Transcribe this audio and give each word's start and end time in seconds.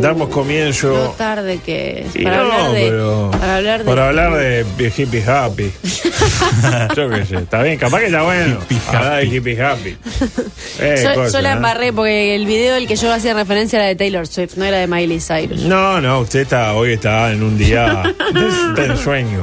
damos 0.00 0.28
Lo 0.28 0.34
comienzo. 0.34 1.14
tarde 1.18 1.58
que 1.64 2.06
es. 2.14 2.22
Para 2.24 2.36
no, 2.38 2.42
hablar 2.52 2.72
de. 2.72 2.80
pero- 2.90 3.30
Para 3.32 3.56
hablar 3.56 3.78
de. 3.80 3.84
Para 3.84 4.08
hablar 4.08 4.34
de 4.34 4.92
hippie 4.96 5.24
happy. 5.24 5.72
Yo 6.96 7.10
qué 7.10 7.24
sé, 7.26 7.36
está 7.36 7.62
bien, 7.62 7.78
capaz 7.78 8.00
que 8.00 8.06
está 8.06 8.22
bueno. 8.22 8.58
Hippie 8.68 8.78
Hablar 8.88 9.16
de 9.16 9.26
happy. 9.26 9.36
hippie 9.36 9.62
happy. 9.62 9.96
Eh, 10.78 11.00
Yo, 11.02 11.14
cosa, 11.14 11.38
yo 11.38 11.42
la 11.42 11.50
¿eh? 11.52 11.56
embarré 11.56 11.92
porque 11.94 12.34
el 12.34 12.44
video 12.44 12.74
del 12.74 12.86
que 12.86 12.96
yo 12.96 13.10
hacía 13.10 13.32
referencia 13.32 13.78
era 13.78 13.86
de 13.88 13.96
Taylor 13.96 14.26
Swift, 14.26 14.56
no 14.56 14.64
era 14.66 14.76
de 14.76 14.86
Miley 14.86 15.20
Cyrus. 15.20 15.62
No, 15.62 16.02
no, 16.02 16.20
usted 16.20 16.40
está, 16.40 16.74
hoy 16.74 16.92
está 16.92 17.32
en 17.32 17.42
un 17.42 17.56
día 17.56 18.02
de, 18.34 18.82
de 18.82 18.86
ensueño. 18.92 19.40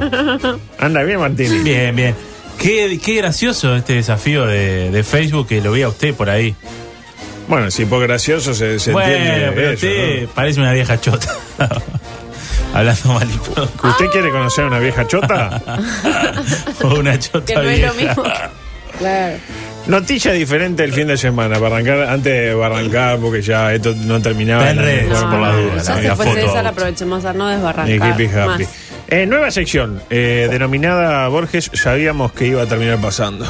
Anda 0.78 1.02
bien, 1.02 1.18
Martín. 1.18 1.64
Bien, 1.64 1.96
bien. 1.96 2.14
Qué, 2.56 3.00
qué 3.04 3.16
gracioso 3.16 3.74
este 3.74 3.94
desafío 3.94 4.46
de, 4.46 4.92
de 4.92 5.02
Facebook 5.02 5.48
que 5.48 5.60
lo 5.60 5.72
vi 5.72 5.82
a 5.82 5.88
usted 5.88 6.14
por 6.14 6.30
ahí. 6.30 6.54
Bueno, 7.48 7.70
si 7.70 7.84
por 7.84 8.02
gracioso 8.02 8.54
se, 8.54 8.78
se 8.78 8.92
bueno, 8.92 9.12
entiende 9.12 9.52
pero 9.54 9.70
eso, 9.70 9.86
usted 9.86 10.28
parece 10.34 10.60
una 10.60 10.72
vieja 10.72 11.00
chota. 11.00 11.28
Hablando 12.74 13.12
mal 13.14 13.28
y. 13.30 13.34
¿no? 13.60 13.90
¿Usted 13.90 14.06
quiere 14.06 14.30
conocer 14.30 14.64
a 14.64 14.66
una 14.68 14.78
vieja 14.78 15.06
chota? 15.06 15.62
O 16.82 16.94
una 16.98 17.18
chota 17.18 17.44
Que 17.44 17.54
no 17.54 17.62
es 17.62 17.76
vieja. 17.78 17.86
lo 17.88 17.94
mismo. 17.94 18.22
Claro. 18.98 19.36
Noticia 19.86 20.32
diferente 20.32 20.82
el 20.84 20.92
fin 20.92 21.06
de 21.06 21.16
semana, 21.18 21.58
para 21.60 21.76
arrancar, 21.76 22.02
antes 22.08 22.32
de 22.32 22.64
arrancar, 22.64 23.18
porque 23.18 23.42
ya 23.42 23.72
esto 23.74 23.94
no 24.04 24.20
terminaba. 24.22 24.70
En 24.70 24.78
redes, 24.78 25.06
por 25.18 25.38
las 25.40 25.54
dudas, 25.56 25.86
Ya 25.86 25.94
la 25.96 26.00
se 26.00 26.16
fue 26.16 26.26
foto. 26.26 26.40
César, 26.40 26.66
aprovechemos 26.66 27.24
a 27.24 27.32
no 27.34 27.48
desbarrancar. 27.48 28.12
happy. 28.12 28.66
Eh, 29.08 29.26
nueva 29.26 29.50
sección, 29.50 30.02
eh, 30.08 30.48
denominada 30.50 31.28
Borges, 31.28 31.70
sabíamos 31.74 32.32
que 32.32 32.46
iba 32.46 32.62
a 32.62 32.66
terminar 32.66 32.98
pasando. 32.98 33.46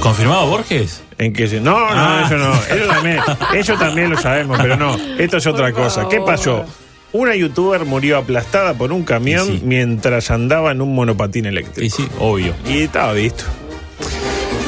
¿Confirmado 0.00 0.46
Borges? 0.46 1.02
¿En 1.18 1.32
qué 1.32 1.48
se- 1.48 1.60
No, 1.60 1.72
no, 1.78 1.86
Ah. 1.90 2.22
eso 2.26 2.36
no. 2.38 2.52
Eso 2.54 2.86
también, 2.88 3.18
eso 3.54 3.74
también 3.74 4.10
lo 4.10 4.16
sabemos, 4.18 4.58
pero 4.60 4.76
no. 4.76 4.96
Esto 5.18 5.38
es 5.38 5.46
otra 5.46 5.66
Por 5.72 5.82
cosa. 5.84 6.08
¿Qué 6.08 6.20
pasó? 6.20 6.64
Una 7.12 7.34
youtuber 7.34 7.84
murió 7.84 8.18
aplastada 8.18 8.74
por 8.74 8.92
un 8.92 9.02
camión 9.02 9.48
Y 9.52 9.58
sí. 9.58 9.62
mientras 9.64 10.30
andaba 10.30 10.72
en 10.72 10.82
un 10.82 10.94
monopatín 10.94 11.46
Y 11.46 11.48
eléctrico. 11.48 11.96
sí, 11.96 12.06
obvio. 12.20 12.54
Y 12.66 12.82
estaba 12.82 13.12
visto. 13.14 13.44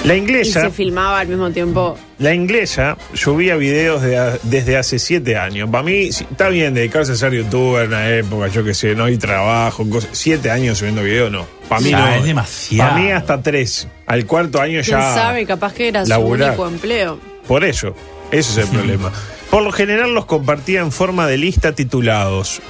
La 0.04 0.14
Y 0.14 0.18
inglesa, 0.18 0.62
se 0.62 0.70
filmaba 0.70 1.20
al 1.20 1.28
mismo 1.28 1.50
tiempo. 1.50 1.98
la 2.18 2.34
inglesa 2.34 2.96
subía 3.12 3.56
videos 3.56 4.00
de 4.00 4.38
desde 4.44 4.78
hace 4.78 4.98
siete 4.98 5.36
años. 5.36 5.68
Para 5.68 5.84
mí, 5.84 6.08
está 6.08 6.48
bien 6.48 6.72
dedicarse 6.72 7.12
a 7.12 7.16
ser 7.16 7.34
youtuber 7.34 7.82
en 7.84 7.88
una 7.90 8.08
época, 8.08 8.48
yo 8.48 8.64
qué 8.64 8.72
sé, 8.72 8.94
no 8.94 9.04
hay 9.04 9.18
trabajo, 9.18 9.88
cosas. 9.90 10.10
Siete 10.12 10.50
años 10.50 10.78
subiendo 10.78 11.02
videos, 11.02 11.30
no. 11.30 11.46
Para 11.68 11.82
mí 11.82 11.90
Ya, 11.90 11.98
no. 11.98 12.14
es 12.14 12.24
demasiado. 12.24 12.90
Para 12.90 13.02
mí 13.02 13.10
hasta 13.12 13.42
tres. 13.42 13.88
Al 14.06 14.24
cuarto 14.24 14.58
año 14.60 14.80
¿Quién 14.82 14.98
ya. 14.98 15.14
sabe? 15.14 15.44
Capaz 15.44 15.74
que 15.74 15.88
era 15.88 16.06
su 16.06 16.14
único 16.18 16.66
empleo. 16.66 17.20
Por 17.46 17.62
eso, 17.64 17.94
ese 18.30 18.52
es 18.62 18.68
el 18.68 18.74
problema. 18.78 19.12
Por 19.50 19.62
lo 19.62 19.70
general 19.72 20.14
los 20.14 20.24
compartía 20.24 20.80
en 20.80 20.92
forma 20.92 21.26
de 21.26 21.36
lista 21.36 21.72
titulados 21.74 22.62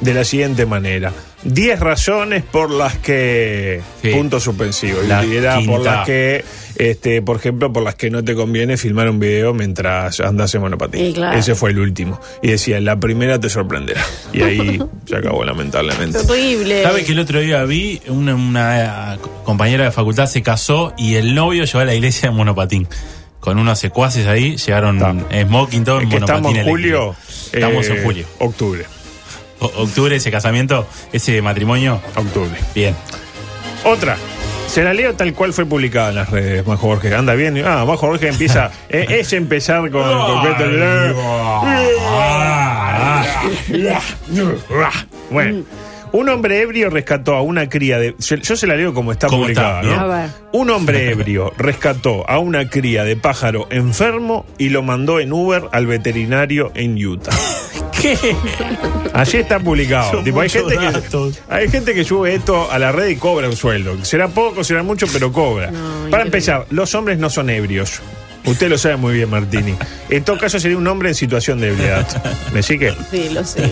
de 0.00 0.14
la 0.14 0.24
siguiente 0.24 0.64
manera. 0.64 1.12
10 1.44 1.80
razones 1.80 2.42
por 2.42 2.70
las 2.70 2.98
que... 2.98 3.80
Sí. 4.02 4.10
Punto 4.10 4.40
suspensivo. 4.40 4.98
La 5.06 5.24
y 5.24 5.36
era 5.36 5.60
por 5.60 5.80
las 5.80 6.04
que, 6.04 6.44
este, 6.76 7.22
por 7.22 7.36
ejemplo, 7.36 7.72
por 7.72 7.82
las 7.82 7.94
que 7.94 8.10
no 8.10 8.24
te 8.24 8.34
conviene 8.34 8.76
filmar 8.76 9.08
un 9.08 9.20
video 9.20 9.54
mientras 9.54 10.20
andas 10.20 10.54
en 10.54 10.62
monopatín. 10.62 11.12
Claro. 11.12 11.38
Ese 11.38 11.54
fue 11.54 11.70
el 11.70 11.78
último. 11.78 12.20
Y 12.42 12.48
decía, 12.48 12.80
la 12.80 12.98
primera 12.98 13.38
te 13.38 13.48
sorprenderá. 13.48 14.04
Y 14.32 14.42
ahí 14.42 14.82
se 15.06 15.16
acabó 15.16 15.44
lamentablemente. 15.44 16.18
Terrible. 16.24 16.82
¿Sabe 16.82 17.04
que 17.04 17.12
el 17.12 17.20
otro 17.20 17.40
día 17.40 17.64
vi 17.64 18.00
una, 18.08 18.34
una, 18.34 19.14
eh, 19.14 19.18
compañera 19.44 19.84
de 19.84 19.92
facultad 19.92 20.26
se 20.26 20.42
casó 20.42 20.92
y 20.98 21.14
el 21.14 21.34
novio 21.34 21.64
llevó 21.64 21.80
a 21.80 21.84
la 21.84 21.94
iglesia 21.94 22.28
en 22.28 22.34
monopatín? 22.34 22.88
Con 23.40 23.58
unos 23.58 23.78
secuaces 23.78 24.26
ahí, 24.26 24.56
llegaron 24.56 24.96
Está. 24.96 25.44
smoking, 25.46 25.84
todo 25.84 26.00
en 26.00 26.08
Es 26.08 26.14
que 26.14 26.20
monopatín 26.20 26.44
estamos 26.44 26.56
en 26.56 26.64
julio. 26.64 27.16
Estamos 27.52 27.88
eh, 27.88 27.94
en 27.94 28.04
julio. 28.04 28.26
Octubre. 28.40 28.84
Octubre, 29.60 30.14
ese 30.14 30.30
casamiento, 30.30 30.86
ese 31.12 31.42
matrimonio. 31.42 32.00
Octubre. 32.14 32.58
Bien. 32.74 32.94
Otra. 33.84 34.16
Se 34.68 34.84
la 34.84 34.92
leo 34.92 35.14
tal 35.14 35.32
cual 35.32 35.54
fue 35.54 35.64
publicada 35.64 36.10
en 36.10 36.14
las 36.16 36.30
redes, 36.30 36.66
Majo 36.66 36.88
Borges. 36.88 37.12
Anda 37.12 37.34
bien. 37.34 37.64
Ah, 37.66 37.84
Majo 37.86 38.06
Borges 38.06 38.30
empieza. 38.30 38.70
eh, 38.90 39.06
es 39.08 39.32
empezar 39.32 39.90
con. 39.90 40.02
con 40.02 40.42
bueno. 45.30 45.64
Un 46.12 46.28
hombre 46.28 46.60
ebrio 46.62 46.90
rescató 46.90 47.34
a 47.34 47.42
una 47.42 47.68
cría 47.68 47.98
de. 47.98 48.14
Yo, 48.18 48.56
se 48.56 48.66
la 48.66 48.76
leo 48.76 48.94
como 48.94 49.12
está 49.12 49.26
¿Cómo 49.28 49.42
publicada, 49.42 49.82
está? 49.82 49.96
¿no? 49.96 50.00
A 50.00 50.06
ver. 50.18 50.30
Un 50.52 50.70
hombre 50.70 51.10
ebrio 51.10 51.52
rescató 51.56 52.28
a 52.28 52.38
una 52.38 52.68
cría 52.70 53.04
de 53.04 53.16
pájaro 53.16 53.66
enfermo 53.70 54.46
y 54.58 54.70
lo 54.70 54.82
mandó 54.82 55.20
en 55.20 55.32
Uber 55.32 55.64
al 55.72 55.86
veterinario 55.86 56.72
en 56.74 56.94
Utah. 57.04 57.32
¿Qué? 58.00 58.16
Allí 59.12 59.38
está 59.38 59.58
publicado. 59.58 60.12
Son 60.12 60.24
Tipo, 60.24 60.40
hay, 60.40 60.48
gente 60.48 60.76
que, 60.78 60.84
datos. 60.84 61.42
hay 61.48 61.68
gente 61.68 61.94
que 61.94 62.04
sube 62.04 62.32
esto 62.34 62.70
a 62.70 62.78
la 62.78 62.92
red 62.92 63.08
y 63.08 63.16
cobra 63.16 63.48
un 63.48 63.56
sueldo. 63.56 64.04
Será 64.04 64.28
poco, 64.28 64.62
será 64.62 64.82
mucho, 64.84 65.06
pero 65.12 65.32
cobra. 65.32 65.70
No, 65.70 65.78
Para 65.78 65.96
increíble. 66.06 66.22
empezar, 66.22 66.66
los 66.70 66.94
hombres 66.94 67.18
no 67.18 67.28
son 67.28 67.50
ebrios. 67.50 68.00
Usted 68.44 68.68
lo 68.68 68.78
sabe 68.78 68.96
muy 68.96 69.14
bien, 69.14 69.28
Martini. 69.30 69.74
En 70.08 70.24
todo 70.24 70.38
caso, 70.38 70.58
sería 70.58 70.78
un 70.78 70.86
hombre 70.86 71.10
en 71.10 71.14
situación 71.14 71.60
de 71.60 71.68
ebriedad. 71.68 72.06
¿Me 72.54 72.62
sigue? 72.62 72.94
Sí, 73.10 73.28
lo 73.30 73.44
sé. 73.44 73.70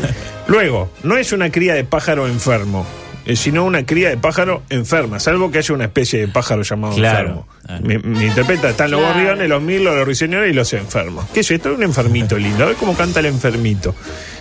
Luego, 0.49 0.91
no 1.03 1.17
es 1.17 1.33
una 1.33 1.51
cría 1.51 1.75
de 1.75 1.85
pájaro 1.85 2.27
enfermo, 2.27 2.85
eh, 3.25 3.37
sino 3.37 3.65
una 3.65 3.85
cría 3.87 4.11
de 4.11 4.17
pájaro 4.19 4.63
enferma, 4.69 5.19
salvo 5.19 5.51
que 5.51 5.59
haya 5.59 5.75
una 5.75 5.85
especie 5.87 6.21
de 6.21 6.29
pájaro 6.29 6.63
llamado 6.63 6.95
Claro. 6.95 7.29
enfermo. 7.29 7.49
Ah. 7.69 7.79
Me, 7.83 7.99
me 7.99 8.27
interpreta, 8.27 8.69
están 8.71 8.91
los 8.91 9.01
Claro. 9.01 9.15
gorriones, 9.15 9.49
los 9.49 9.63
mirlos, 9.63 9.95
los 9.97 10.05
ruiseñores 10.05 10.51
y 10.51 10.55
los 10.55 10.73
enfermos. 10.75 11.25
¿Qué 11.33 11.41
es 11.41 11.51
esto? 11.51 11.71
Es 11.73 11.77
un 11.79 11.83
enfermito 11.83 12.37
lindo. 12.39 12.65
A 12.65 12.67
ver 12.69 12.77
cómo 12.77 12.95
canta 12.95 13.21
el 13.21 13.27
enfermito. 13.27 13.95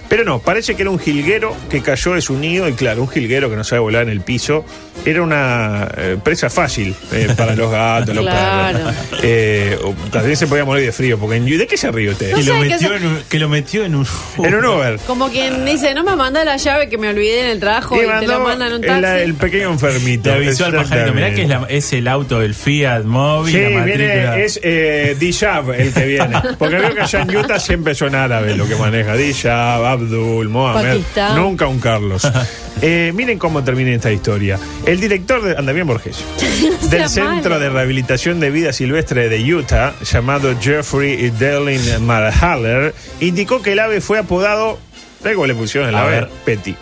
Pero 0.10 0.24
no, 0.24 0.40
parece 0.40 0.76
que 0.76 0.84
era 0.84 0.92
un 0.92 1.00
jilguero 1.00 1.56
que 1.70 1.82
cayó 1.82 2.14
de 2.14 2.22
su 2.22 2.38
nido 2.38 2.68
y 2.70 2.74
claro, 2.74 3.02
un 3.02 3.08
jilguero 3.10 3.50
que 3.50 3.56
no 3.56 3.64
sabe 3.64 3.80
volar 3.82 4.04
en 4.04 4.10
el 4.10 4.22
piso 4.22 4.64
era 5.04 5.22
una 5.22 5.88
eh, 5.98 6.18
presa 6.24 6.50
fácil 6.50 6.96
eh, 7.12 7.28
para 7.36 7.56
los 7.56 7.70
gatos, 7.72 8.16
los 8.16 8.24
Claro. 8.26 8.78
perros. 8.78 8.96
Eh, 9.24 9.78
o 9.84 9.94
también 10.12 10.36
se 10.38 10.48
podía 10.48 10.64
morir 10.66 10.86
de 10.86 10.92
frío, 10.92 11.18
porque 11.18 11.38
en- 11.38 11.46
¿de 11.46 11.68
qué 11.68 11.76
se 11.78 11.92
ríe 11.92 12.10
usted? 12.10 12.32
No 12.32 12.38
Que, 12.38 12.44
lo 12.44 12.54
sé 12.54 12.60
qué 12.62 12.70
metió 12.70 12.90
se- 12.90 12.96
en 12.96 13.06
un, 13.06 13.20
que 13.30 13.40
lo 13.40 13.50
metió 13.50 13.86
en 13.86 13.96
un. 13.96 14.08
En 14.44 14.56
un 14.56 14.66
Uber. 14.66 15.00
Como 15.08 15.30
quien 15.30 15.66
dice, 15.66 15.94
no 15.94 16.04
me 16.04 16.16
manda 16.16 16.44
la 16.46 16.58
llave 16.58 16.88
que 16.90 16.98
me 16.98 17.10
olvidé 17.10 17.42
en 17.42 17.48
el 17.48 17.60
trabajo 17.60 17.96
y, 17.96 18.00
te 18.02 18.08
mandó 18.08 18.34
lo 18.34 18.40
mandan 18.42 18.68
en 18.70 18.74
un 18.78 18.84
el, 18.84 19.02
taxi. 19.02 19.22
el 19.24 19.34
pequeño 19.36 19.72
enfermito. 19.72 20.24
Te 20.24 20.32
avisó 20.32 20.66
al 20.66 20.74
pajarito. 20.76 21.14
Mirá 21.14 21.34
que 21.34 21.42
es, 21.44 21.50
la- 21.50 21.66
es 21.70 21.94
el 21.94 22.08
auto 22.08 22.40
del 22.40 22.54
Fiat 22.56 23.04
Móvil. 23.04 23.54
Sí, 23.54 23.62
la 23.62 23.70
matrícula. 23.80 23.96
viene, 24.06 24.44
es 24.46 24.60
eh, 24.64 25.16
Dijab 25.20 25.72
el 25.72 25.94
que 25.94 26.06
viene. 26.06 26.36
Porque 26.58 26.76
veo 26.76 26.94
que 26.96 27.02
allá 27.02 27.22
en 27.22 27.36
Utah 27.38 27.60
siempre 27.60 27.96
son 27.96 28.16
árabes 28.16 28.56
lo 28.58 28.68
que 28.68 28.76
maneja. 28.76 29.14
Dijab, 29.16 29.84
Abdul, 29.96 30.50
Mohamed. 30.50 30.92
Pakistán. 30.94 31.36
Nunca 31.36 31.68
un 31.68 31.80
Carlos. 31.80 32.28
Eh, 32.82 33.14
miren 33.16 33.40
cómo 33.40 33.64
termina 33.64 33.92
esta 33.92 34.12
historia. 34.12 34.60
El 34.86 35.00
director 35.00 35.42
de. 35.42 35.56
Anda 35.56 35.72
bien, 35.72 35.88
Borges. 35.88 36.18
del 36.90 37.08
sea 37.08 37.08
Centro 37.08 37.52
malo. 37.52 37.60
de 37.60 37.70
Rehabilitación 37.70 38.42
de 38.42 38.52
Vida 38.52 38.74
Silvestre 38.74 39.30
de 39.30 39.54
Utah, 39.56 39.94
llamado 40.04 40.54
Jeffrey 40.60 41.30
Delin 41.32 42.06
Marhaller, 42.06 42.94
indicó 43.22 43.62
que 43.62 43.72
el 43.72 43.80
ave 43.80 44.02
fue 44.02 44.20
apodado. 44.20 44.78
¿Sabes 45.24 45.36
cómo 45.36 45.48
le 45.48 45.56
pusieron 45.56 45.88
el 45.90 45.96
A 45.96 46.02
ave? 46.04 46.12
ver. 46.12 46.30
Petty. 46.44 46.76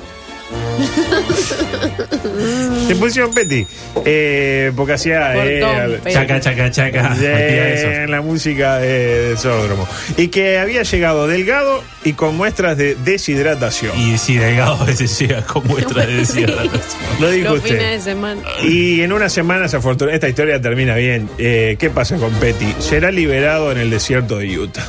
Le 2.88 2.96
pusieron 2.96 3.34
Petty. 3.34 3.66
Eh, 4.06 4.72
porque 4.76 4.94
hacía. 4.94 5.34
Por 5.34 5.44
eh. 5.46 6.00
Chaca, 6.12 6.40
chaca, 6.40 6.72
chaca. 6.72 7.16
En 7.22 8.12
la 8.12 8.22
música 8.22 8.80
eh, 8.84 9.28
del 9.30 9.38
Sódromo. 9.38 9.88
Y 10.18 10.28
que 10.28 10.58
había 10.58 10.84
llegado 10.84 11.28
delgado 11.28 11.84
y 12.04 12.14
con 12.14 12.36
muestras 12.36 12.78
de 12.78 12.96
deshidratación. 12.96 13.98
Y 13.98 14.18
si 14.18 14.38
Delgado 14.38 14.74
a 14.82 14.86
veces 14.86 15.18
llega 15.20 15.42
con 15.44 15.66
muestra 15.68 16.06
de 16.06 16.18
deshidratación. 16.18 16.82
Lo 17.20 17.32
dijo 17.32 17.54
Los 17.56 17.64
fines 17.64 17.80
de 17.80 17.98
usted. 17.98 18.12
semana. 18.12 18.42
Y 18.64 19.02
en 19.02 19.14
unas 19.14 19.32
semanas, 19.34 19.74
afortunadamente, 19.74 20.28
esta 20.28 20.30
historia 20.30 20.62
termina 20.62 20.96
bien. 20.96 21.30
Eh, 21.38 21.76
¿Qué 21.80 21.90
pasa 21.90 22.18
con 22.18 22.32
Petty? 22.36 22.76
Será 22.80 23.12
liberado 23.12 23.72
en 23.72 23.78
el 23.78 23.90
desierto 23.90 24.38
de 24.40 24.58
Utah. 24.60 24.88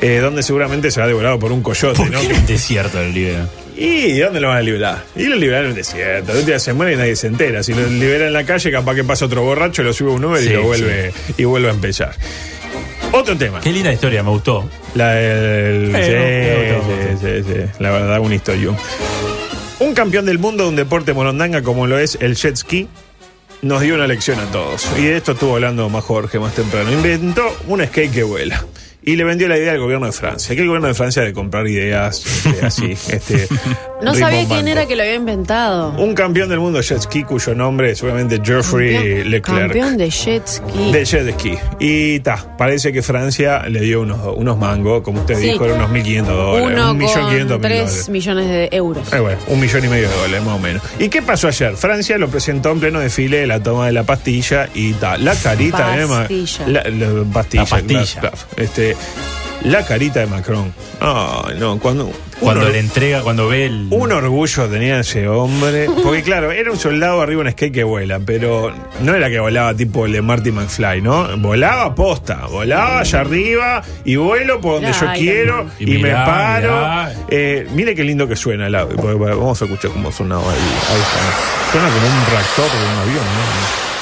eh, 0.00 0.18
donde 0.18 0.42
seguramente 0.42 0.90
será 0.90 1.06
devorado 1.06 1.38
por 1.38 1.52
un 1.52 1.62
coyote, 1.62 1.96
¿Por 1.96 2.10
¿no? 2.10 2.20
qué 2.20 2.34
el 2.34 2.46
desierto 2.46 2.98
del 2.98 3.14
libro? 3.14 3.48
¿Y 3.76 4.18
dónde 4.18 4.40
lo 4.40 4.48
van 4.48 4.58
a 4.58 4.62
liberar? 4.62 5.04
Y 5.16 5.24
lo 5.24 5.36
liberan 5.36 5.64
en 5.64 5.70
el 5.70 5.74
desierto. 5.74 6.32
De 6.32 6.40
un 6.40 6.46
día 6.46 6.58
se 6.58 6.72
muere 6.72 6.92
y 6.92 6.96
nadie 6.96 7.16
se 7.16 7.26
entera. 7.26 7.62
Si 7.62 7.74
lo 7.74 7.86
liberan 7.86 8.28
en 8.28 8.32
la 8.32 8.44
calle, 8.44 8.70
capaz 8.70 8.94
que 8.94 9.04
pasa 9.04 9.24
otro 9.26 9.42
borracho, 9.42 9.82
lo 9.82 9.92
sube 9.92 10.10
a 10.10 10.14
un 10.14 10.24
Uber 10.24 10.42
y 10.42 10.48
lo 10.48 10.62
vuelve, 10.62 11.12
y 11.36 11.44
vuelve 11.44 11.68
a 11.68 11.72
empezar. 11.72 12.14
Otro 13.12 13.36
tema. 13.36 13.60
Qué 13.60 13.72
linda 13.72 13.92
historia, 13.92 14.22
me 14.22 14.30
gustó. 14.30 14.68
La 14.94 15.12
del. 15.12 15.92
Eh, 15.94 16.80
sí, 16.80 17.16
gustó. 17.20 17.26
sí. 17.26 17.42
sí, 17.44 17.70
la 17.78 17.90
verdad, 17.90 18.20
un 18.20 18.32
historión. 18.32 18.76
Un 19.80 19.94
campeón 19.94 20.26
del 20.26 20.38
mundo 20.38 20.64
de 20.64 20.68
un 20.70 20.76
deporte 20.76 21.12
morondanga 21.12 21.62
como 21.62 21.86
lo 21.86 21.98
es 21.98 22.16
el 22.20 22.36
jet 22.36 22.56
ski 22.56 22.88
nos 23.64 23.80
dio 23.80 23.94
una 23.94 24.06
lección 24.06 24.38
a 24.38 24.44
todos. 24.46 24.86
Y 24.98 25.04
de 25.04 25.16
esto 25.16 25.32
estuvo 25.32 25.54
hablando 25.54 25.88
más 25.88 26.04
Jorge 26.04 26.38
más 26.38 26.54
temprano. 26.54 26.92
Inventó 26.92 27.42
un 27.66 27.84
skate 27.84 28.12
que 28.12 28.22
vuela. 28.22 28.64
Y 29.06 29.16
le 29.16 29.24
vendió 29.24 29.48
la 29.48 29.58
idea 29.58 29.72
al 29.72 29.80
gobierno 29.80 30.06
de 30.06 30.12
Francia. 30.12 30.54
Que 30.54 30.62
el 30.62 30.68
gobierno 30.68 30.88
de 30.88 30.94
Francia 30.94 31.22
de 31.22 31.32
comprar 31.32 31.66
ideas 31.66 32.24
este, 32.24 32.64
así. 32.64 32.92
Este, 32.92 33.48
No 34.04 34.14
sabía 34.14 34.46
quién 34.46 34.68
era 34.68 34.86
que 34.86 34.96
lo 34.96 35.02
había 35.02 35.14
inventado. 35.14 35.92
Un 35.98 36.14
campeón 36.14 36.48
del 36.48 36.60
mundo 36.60 36.78
de 36.78 36.84
jet 36.84 37.00
ski 37.00 37.24
cuyo 37.24 37.54
nombre 37.54 37.92
es 37.92 38.02
obviamente 38.02 38.40
Geoffrey 38.44 38.94
Campeón- 38.94 39.30
Leclerc. 39.30 39.60
Campeón 39.60 39.96
de 39.96 40.10
jet 40.10 40.46
ski. 40.46 40.92
De 40.92 41.04
jet 41.04 41.30
ski. 41.38 41.54
Y 41.80 42.20
ta, 42.20 42.56
parece 42.56 42.92
que 42.92 43.02
Francia 43.02 43.62
le 43.68 43.80
dio 43.80 44.02
unos, 44.02 44.18
unos 44.36 44.58
mangos, 44.58 45.02
como 45.02 45.20
usted 45.20 45.36
Sí. 45.38 45.50
dijo, 45.52 45.64
eran 45.64 45.78
unos 45.78 45.90
1.500 45.90 46.26
dólares. 46.36 46.68
Uno 46.78 46.90
un 46.92 46.98
millón 46.98 47.12
con 47.14 47.28
quinientos 47.30 47.58
mil 47.58 47.62
3 47.68 47.78
dólares. 47.86 48.08
millones 48.08 48.48
de 48.48 48.68
euros. 48.72 49.12
Eh, 49.12 49.20
bueno, 49.20 49.38
un 49.48 49.60
millón 49.60 49.84
y 49.84 49.88
medio 49.88 50.08
de 50.08 50.14
dólares 50.16 50.44
más 50.44 50.54
o 50.56 50.58
menos. 50.58 50.82
¿Y 50.98 51.08
qué 51.08 51.22
pasó 51.22 51.48
ayer? 51.48 51.76
Francia 51.76 52.18
lo 52.18 52.28
presentó 52.28 52.70
en 52.70 52.80
pleno 52.80 53.00
desfile 53.00 53.38
de 53.38 53.46
la 53.46 53.62
toma 53.62 53.86
de 53.86 53.92
la 53.92 54.04
pastilla 54.04 54.68
y 54.74 54.92
ta, 54.94 55.16
la 55.18 55.34
carita 55.34 55.96
de 55.96 56.06
Ma- 56.06 56.18
Pastilla. 56.20 56.66
la, 56.68 56.82
la 56.90 57.24
pastilla. 57.32 57.62
La 57.64 57.68
pastilla. 57.70 58.32
Este, 58.56 58.96
la 59.64 59.84
carita 59.84 60.20
de 60.20 60.26
Macron. 60.26 60.72
Ay, 61.00 61.56
no, 61.58 61.78
cuando 61.78 62.10
Cuando 62.38 62.68
le 62.68 62.78
entrega, 62.78 63.22
cuando 63.22 63.48
ve 63.48 63.66
el. 63.66 63.88
un 63.90 64.12
orgullo 64.12 64.68
tenía 64.68 65.00
ese 65.00 65.26
hombre. 65.28 65.86
Porque 66.02 66.22
claro, 66.22 66.52
era 66.52 66.70
un 66.70 66.78
soldado 66.78 67.20
arriba 67.20 67.42
en 67.42 67.50
skate 67.52 67.72
que 67.72 67.84
vuela, 67.84 68.20
pero 68.20 68.72
no 69.00 69.14
era 69.14 69.30
que 69.30 69.40
volaba 69.40 69.74
tipo 69.74 70.06
el 70.06 70.12
de 70.12 70.22
Marty 70.22 70.52
McFly, 70.52 71.00
¿no? 71.00 71.36
Volaba 71.38 71.94
posta, 71.94 72.46
volaba 72.46 73.00
allá 73.00 73.20
arria 73.20 73.82
y 74.04 74.16
vuelo 74.16 74.60
por 74.60 74.74
donde 74.80 74.92
yo 74.92 75.06
quiero 75.14 75.66
y, 75.78 75.94
Y 75.94 75.98
me 75.98 76.12
paro. 76.12 77.10
Eh, 77.28 77.66
mire 77.74 77.94
qué 77.94 78.04
lindo 78.04 78.28
que 78.28 78.36
suena 78.36 78.66
el 78.66 78.74
audio. 78.74 78.96
Vamos 79.18 79.60
a 79.60 79.64
escuchar 79.64 79.90
cómo 79.90 80.12
sonaba 80.12 80.42
ahí. 80.42 80.58
ahí 80.58 81.00
está. 81.00 81.72
Suena 81.72 81.88
como 81.88 82.06
un 82.06 82.26
reactor 82.26 82.70
de 82.70 82.86
un 82.86 83.00
avión, 83.00 83.24
¿no? 83.24 83.93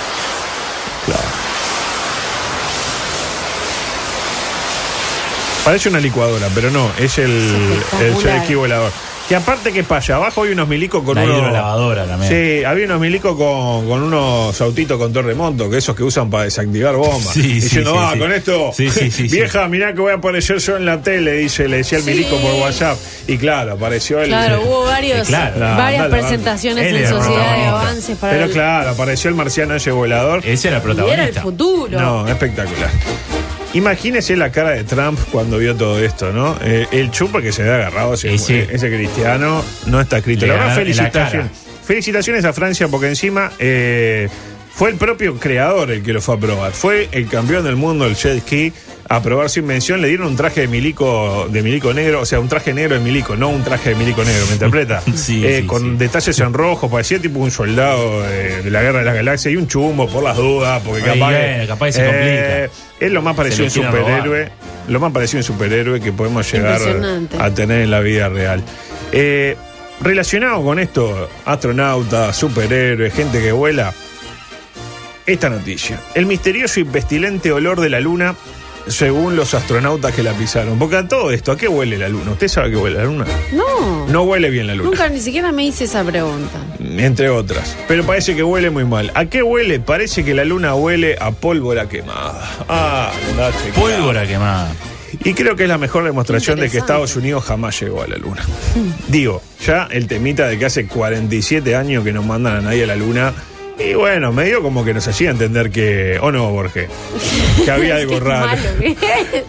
Parece 5.73 5.89
una 5.89 6.01
licuadora, 6.01 6.49
pero 6.55 6.71
no, 6.71 6.91
es 6.99 7.17
el, 7.17 7.31
el 7.31 8.43
ski 8.45 8.55
volador. 8.55 8.93
Que 9.27 9.37
aparte 9.37 9.73
que 9.73 9.83
pasa, 9.85 10.17
abajo 10.17 10.43
hay 10.43 10.51
unos 10.53 10.69
milicos 10.69 11.03
con 11.03 11.15
La 11.15 11.23
unos. 11.25 11.39
hidrolavadora 11.39 12.05
también. 12.05 12.31
Sí, 12.59 12.63
había 12.65 12.85
unos 12.85 13.01
milicos 13.01 13.35
con, 13.39 13.89
con 13.89 14.03
unos 14.03 14.61
autitos 14.61 14.99
con 14.99 15.15
terremoto, 15.15 15.71
que 15.71 15.79
esos 15.79 15.97
que 15.97 16.03
usan 16.03 16.29
para 16.29 16.45
desactivar 16.45 16.95
bombas. 16.97 17.33
Sí, 17.33 17.43
sí, 17.43 17.53
Diciendo, 17.55 17.93
sí, 17.93 17.99
ah, 18.03 18.11
sí. 18.13 18.19
con 18.19 18.33
esto, 18.33 18.71
Sí, 18.77 18.91
sí, 18.91 19.11
sí, 19.11 19.29
sí. 19.31 19.35
vieja, 19.35 19.67
mirá 19.69 19.95
que 19.95 20.01
voy 20.03 20.13
a 20.13 20.17
aparecer 20.17 20.59
yo 20.59 20.77
en 20.77 20.85
la 20.85 21.01
tele, 21.01 21.33
dice, 21.39 21.67
le 21.69 21.79
decía 21.79 21.97
el 21.97 22.05
Sí. 22.05 22.11
milico 22.11 22.37
por 22.37 22.53
WhatsApp. 22.61 22.99
Y 23.27 23.39
claro, 23.39 23.73
apareció 23.73 24.21
el. 24.21 24.29
Claro, 24.29 24.61
hubo 24.67 24.83
varios, 24.85 25.27
Sí, 25.27 25.33
claro. 25.33 25.57
No, 25.59 25.77
varias 25.79 26.09
presentaciones 26.09 26.85
en 26.85 27.09
Sociedad 27.09 27.17
de 27.17 27.25
protagonista. 27.31 27.71
Avances 27.71 28.19
para 28.19 28.33
Pero 28.35 28.45
el- 28.45 28.51
claro, 28.51 28.91
apareció 28.91 29.31
el 29.31 29.37
marciano 29.37 29.75
ese 29.75 29.91
volador. 29.91 30.43
Ese 30.45 30.69
era 30.69 30.77
el 30.77 30.83
y 30.83 30.85
era 30.85 30.93
el 30.93 30.97
protagonista. 30.99 31.41
futuro. 31.41 31.99
No, 31.99 32.29
espectacular. 32.29 32.91
Imagínese 33.75 34.37
la 34.37 34.53
cara 34.53 34.71
de 34.71 34.85
Trump 34.85 35.19
cuando 35.31 35.59
vio 35.59 35.75
todo 35.75 35.99
esto, 35.99 36.33
¿no? 36.33 36.59
Eh, 36.63 36.87
el 36.93 37.11
chupa 37.11 37.41
que 37.41 37.53
se 37.53 37.63
había 37.63 37.77
agarrado 37.77 38.15
ese, 38.15 38.33
Y 38.33 38.39
sí. 38.39 38.55
ese 38.55 38.89
cristiano 38.89 39.65
no 39.87 40.01
está 40.01 40.19
escrito. 40.19 40.43
Le 40.43 40.49
La 40.49 40.55
verdad, 40.55 40.69
la 40.69 40.75
felicitaciones. 40.75 41.51
Felicitaciones 41.85 42.45
a 42.45 42.53
Francia 42.53 42.89
porque 42.89 43.09
encima 43.09 43.51
eh, 43.59 44.29
fue 44.75 44.91
el 44.91 44.97
propio 44.97 45.39
creador 45.39 45.91
el 45.91 46.03
que 46.03 46.13
lo 46.13 46.21
fue 46.21 46.35
a 46.35 46.39
probar. 46.39 46.73
Fue 46.73 47.09
el 47.13 47.29
campeón 47.29 47.65
del 47.65 47.77
mundo 47.77 48.05
del 48.05 48.15
jet 48.15 48.41
ski 48.41 48.73
a 49.15 49.23
probar 49.23 49.51
su 49.51 49.61
invención. 49.61 50.01
Le 50.01 50.09
dieron 50.09 50.27
un 50.29 50.37
traje 50.37 50.63
de 50.63 50.69
milico, 50.69 51.47
de 51.51 51.63
milico 51.63 51.93
negro, 51.93 52.21
o 52.23 52.25
sea, 52.25 52.41
un 52.41 52.49
traje 52.49 52.73
negro 52.73 52.95
de 52.95 53.01
milico, 53.01 53.37
no 53.37 53.51
un 53.51 53.63
traje 53.63 53.91
de 53.91 53.97
milico 53.97 54.25
negro, 54.25 54.47
¿me 54.47 54.53
interpreta? 54.55 55.03
Sí, 55.15 55.45
Eh, 55.45 55.61
sí, 55.61 55.67
con 55.67 55.83
sí. 55.83 55.97
detalles 55.99 56.39
en 56.41 56.53
rojo, 56.55 56.89
parecía 56.91 57.19
tipo 57.21 57.39
un 57.39 57.51
soldado 57.51 58.25
eh, 58.27 58.63
de 58.65 58.71
la 58.71 58.81
guerra 58.83 59.01
de 59.01 59.05
las 59.05 59.15
galaxias 59.15 59.53
y 59.53 59.57
un 59.57 59.69
chumbo 59.69 60.09
por 60.09 60.23
las 60.23 60.37
dudas, 60.37 60.81
porque 60.85 61.03
Ay, 61.11 61.19
capaz, 61.19 61.33
que- 61.33 61.39
bueno, 61.49 61.67
capaz 61.67 61.87
que 61.87 61.93
se 61.93 62.03
Eh, 62.03 62.07
complica. 62.07 63.05
es 63.07 63.13
lo 63.13 63.23
más 63.23 63.37
parecido 63.37 63.65
a 63.65 63.67
un 63.67 63.71
superhéroe, 63.71 64.49
lo 64.89 65.01
más 65.01 65.13
parecido 65.13 65.39
a 65.39 65.41
un 65.41 65.45
superhéroe 65.45 66.01
que 66.01 66.13
podemos 66.13 66.51
llegar 66.53 66.81
a 67.39 67.51
tener 67.51 67.83
en 67.83 67.91
la 67.91 68.01
vida 68.01 68.29
real. 68.31 68.63
Eh, 69.13 69.57
relacionado 70.01 70.63
con 70.65 70.79
esto, 70.79 71.29
astronautas, 71.45 72.35
superhéroes, 72.37 73.13
gente 73.13 73.41
que 73.43 73.53
vuela, 73.53 73.93
esta 75.27 75.51
noticia. 75.51 76.01
El 76.15 76.27
misterioso 76.27 76.81
y 76.81 76.85
pestilente 76.85 77.53
olor 77.53 77.81
de 77.81 77.91
la 77.91 78.01
luna, 78.01 78.35
según 78.87 79.37
los 79.37 79.55
astronautas 79.55 80.15
que 80.15 80.23
la 80.23 80.33
pisaron. 80.33 80.79
Porque 80.79 80.97
a 80.97 81.09
todo 81.09 81.31
esto, 81.31 81.53
¿a 81.53 81.57
qué 81.57 81.69
huele 81.69 81.99
la 81.99 82.09
luna? 82.09 82.33
¿Usted 82.33 82.49
sabe 82.49 82.69
a 82.69 82.71
qué 82.71 82.77
huele 82.77 82.99
la 82.99 83.05
luna? 83.05 83.25
No. 83.53 84.07
No 84.09 84.23
huele 84.23 84.51
bien 84.51 84.67
la 84.67 84.75
luna. 84.75 84.91
Nunca 84.91 85.09
ni 85.09 85.21
siquiera 85.21 85.53
me 85.53 85.65
hice 85.65 85.85
esa 85.85 86.05
pregunta. 86.05 86.59
Entre 86.81 87.29
otras. 87.29 87.77
Pero 87.89 88.05
parece 88.05 88.35
que 88.35 88.43
huele 88.43 88.71
muy 88.71 88.85
mal. 88.85 89.11
¿A 89.15 89.27
qué 89.27 89.43
huele? 89.43 89.81
Parece 89.81 90.25
que 90.25 90.35
la 90.35 90.45
luna 90.45 90.75
huele 90.75 91.17
a 91.21 91.31
pólvora 91.31 91.89
quemada. 91.89 92.49
Ah, 92.69 93.13
andate, 93.31 93.73
Pólvora 93.75 94.27
quemada. 94.27 94.73
Y 95.25 95.35
creo 95.35 95.57
que 95.57 95.65
es 95.65 95.69
la 95.69 95.79
mejor 95.79 96.05
demostración 96.05 96.59
de 96.59 96.69
que. 96.71 96.79
Estados 96.79 97.17
Unidos 97.17 97.45
jamás 97.45 97.79
llegó 97.81 98.03
a 98.03 98.09
la 98.09 98.17
luna. 98.17 98.43
Digo, 99.09 99.43
ya 99.65 99.87
el 99.91 100.07
temita 100.07 100.49
de 100.49 100.59
que 100.59 100.65
hace 100.65 100.87
47 100.87 101.77
años 101.77 102.03
que 102.03 102.13
no 102.13 102.23
mandan 102.23 102.57
a 102.57 102.61
nadie 102.61 102.85
a 102.85 102.87
la 102.89 102.97
luna. 102.97 103.33
Y 103.85 103.95
bueno, 103.95 104.33
medio 104.33 104.63
como 104.63 104.85
que 104.85 104.95
nos 104.95 105.07
hacía 105.09 105.31
entender 105.31 105.71
que. 105.71 106.19
¿O 106.21 106.31
no, 106.31 106.51
Borges? 106.51 106.89
Que 107.65 107.71
había 107.71 107.97
algo 107.97 108.21
raro. 108.21 108.61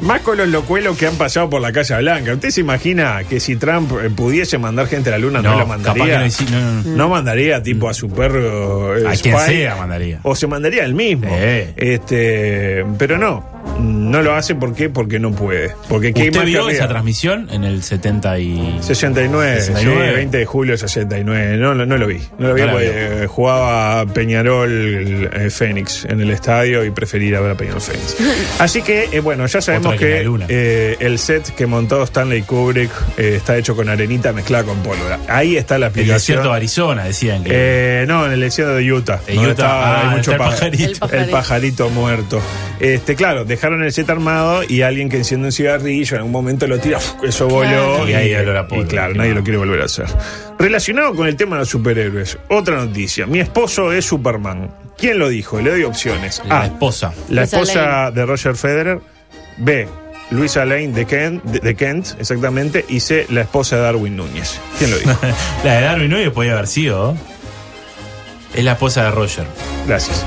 Más 0.01 0.21
con 0.21 0.38
los 0.38 0.47
locuelos 0.47 0.97
que 0.97 1.07
han 1.07 1.15
pasado 1.15 1.50
por 1.50 1.62
la 1.62 1.71
Casa 1.71 1.97
Blanca. 2.00 2.33
¿Usted 2.33 2.50
se 2.50 2.62
imagina 2.62 3.21
que 3.30 3.39
si 3.39 3.56
Trump 3.56 3.91
eh, 4.01 4.09
pudiese 4.09 4.57
mandar 4.57 4.88
gente 4.88 5.09
a 5.09 5.13
la 5.13 5.18
luna, 5.19 5.41
no, 5.41 5.51
No, 5.51 5.57
la 5.59 5.63
capaz 5.65 5.77
mandaría? 5.77 6.06
que 6.13 6.19
no 6.19 6.25
hici- 6.25 6.50
no, 6.50 6.71
no. 6.83 6.97
No 6.97 7.09
mandaría 7.09 7.62
tipo 7.63 7.89
a 7.89 7.94
su 7.94 8.09
perro. 8.09 8.97
eh, 8.97 9.03
A 9.07 9.12
quien 9.15 9.35
Spy, 9.38 9.56
sea 9.56 9.75
mandaría. 9.75 10.19
O 10.24 10.35
se 10.35 10.47
mandaría 10.47 10.83
el 10.85 10.94
mismo. 10.94 11.27
Sí. 11.30 11.74
Este, 11.75 12.85
pero 12.97 13.18
no. 13.18 13.53
No 13.80 14.21
lo 14.21 14.36
hace 14.36 14.54
¿por 14.56 14.75
qué? 14.75 14.89
porque 14.89 15.19
no 15.19 15.31
puede. 15.31 15.74
Porque 15.89 16.13
¿qué 16.13 16.25
¿Usted 16.27 16.36
más 16.42 16.45
vio 16.45 16.69
esa 16.69 16.88
transmisión 16.88 17.48
en 17.51 17.63
el 17.63 17.81
70 17.83 18.39
y... 18.39 18.77
69, 18.81 19.62
69. 19.62 20.07
sí, 20.10 20.15
20 20.15 20.38
de 20.38 20.45
julio 20.45 20.77
69. 20.77 21.57
No, 21.57 21.74
no, 21.74 21.86
no 21.86 21.98
lo 21.98 22.07
vi. 22.07 22.19
No 22.38 22.50
lo 22.50 22.54
vi 22.54 22.62
No 22.62 22.71
porque 22.71 23.24
eh, 23.24 23.27
jugaba 23.27 24.06
Peñarol 24.13 25.30
eh, 25.33 25.50
Fénix 25.50 26.06
en 26.06 26.21
el 26.21 26.30
estadio 26.30 26.86
y 26.86 26.92
preferí 26.92 27.27
ir 27.27 27.36
a 27.36 27.42
ver 27.42 27.51
a 27.51 27.56
Peñarol 27.56 27.81
Fénix. 27.81 28.15
Así 28.60 28.81
que, 28.83 29.10
eh, 29.12 29.19
bueno, 29.21 29.45
ya 29.48 29.62
sabemos 29.62 29.94
que 29.95 30.04
que, 30.04 30.45
eh, 30.50 30.98
el 31.00 31.18
set 31.18 31.54
que 31.56 31.66
montó 31.66 32.04
Stanley 32.04 32.44
Kubrick 32.44 32.92
eh, 33.18 33.36
está 33.38 33.57
hecho 33.57 33.75
con 33.75 33.89
arenita 33.89 34.33
mezclada 34.33 34.66
con 34.66 34.77
pólvora. 34.83 35.19
Ahí 35.27 35.57
está 35.57 35.78
la 35.80 35.88
El 35.88 35.92
aplicación. 35.92 36.16
desierto 36.19 36.49
de 36.52 36.56
Arizona, 36.56 37.04
decían 37.06 37.44
que... 37.44 37.52
Eh, 37.54 38.06
no, 38.07 38.26
en 38.26 38.33
el 38.33 38.40
desierto 38.42 38.76
de 38.76 38.92
Utah. 38.94 39.19
Donde 39.28 39.52
Utah. 39.52 39.66
Ah, 39.68 40.09
hay 40.11 40.18
mucho 40.18 40.31
el 40.33 40.38
pa- 40.38 40.49
pajarito. 40.49 40.83
El 40.83 40.92
el 40.92 40.99
pajarito. 40.99 41.31
pajarito 41.31 41.90
muerto. 41.90 42.42
Este, 42.80 43.16
claro, 43.16 43.45
dejaron 43.56 43.83
el 43.83 43.92
set 43.92 44.10
armado 44.10 44.62
y 44.68 44.81
alguien 44.81 45.10
que 45.10 45.18
enciende 45.18 45.48
un 45.48 45.52
cigarrillo 45.52 46.16
en 46.16 46.19
algún 46.19 46.31
momento 46.31 46.68
lo 46.68 46.80
tira, 46.80 46.98
¡uf! 46.98 47.24
eso 47.24 47.48
voló 47.48 47.64
Claro. 47.69 48.10
Y 48.10 48.14
ahí 48.14 48.36
olor 48.36 48.57
a 48.57 48.62
y 48.62 48.64
pólvora, 48.68 48.88
claro, 48.90 49.14
nadie 49.16 49.30
no. 49.30 49.36
lo 49.36 49.44
quiere 49.44 49.57
volver 49.57 49.81
a 49.81 49.86
hacer. 49.86 50.06
Relacionado 50.60 51.16
con 51.16 51.28
el 51.28 51.36
tema 51.36 51.56
de 51.56 51.62
los 51.62 51.69
superhéroes, 51.69 52.38
otra 52.50 52.78
noticia. 52.78 53.26
Mi 53.26 53.40
esposo 53.40 53.92
es 53.92 54.06
Superman. 54.06 54.69
¿Quién 54.98 55.19
lo 55.19 55.30
dijo? 55.30 55.60
Le 55.60 55.72
doy 55.72 55.83
opciones. 55.83 56.42
La 56.48 56.62
A. 56.62 56.66
esposa. 56.66 57.14
La 57.30 57.44
esposa 57.44 58.12
de 58.12 58.26
Roger 58.26 58.56
Federer. 58.56 59.00
B. 59.57 59.88
Luisa 60.31 60.66
Lane 60.66 60.88
de 60.90 61.06
Kent, 61.06 61.44
de, 61.44 61.60
de 61.60 61.76
Kent, 61.76 62.07
exactamente. 62.19 62.86
Y 62.90 63.00
C. 63.02 63.28
La 63.30 63.42
esposa 63.42 63.76
de 63.76 63.81
Darwin 63.83 64.16
Núñez. 64.16 64.60
¿Quién 64.80 64.92
lo 64.92 64.98
dijo? 64.98 65.12
La 65.64 65.76
de 65.76 65.81
Darwin 65.81 66.10
Núñez 66.10 66.31
podía 66.31 66.54
haber 66.54 66.68
sido. 66.68 67.16
Es 68.54 68.64
la 68.64 68.74
esposa 68.74 69.04
de 69.06 69.12
Roger. 69.12 69.45
Gracias. 69.88 70.26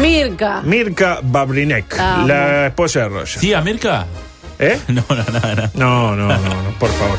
Mirka. 0.00 0.60
Mirka 0.62 1.18
Babrinek, 1.22 1.98
Amo. 1.98 2.26
la 2.28 2.66
esposa 2.66 3.00
de 3.00 3.08
Roger. 3.08 3.40
¿Sí, 3.40 3.52
Mirka? 3.64 4.06
¿Eh? 4.58 4.78
No, 4.88 5.04
no, 5.08 5.16
no, 5.16 5.54
no. 5.54 5.70
No, 5.74 6.16
no, 6.16 6.26
no, 6.28 6.38
no, 6.38 6.70
por 6.78 6.90
favor. 6.90 7.18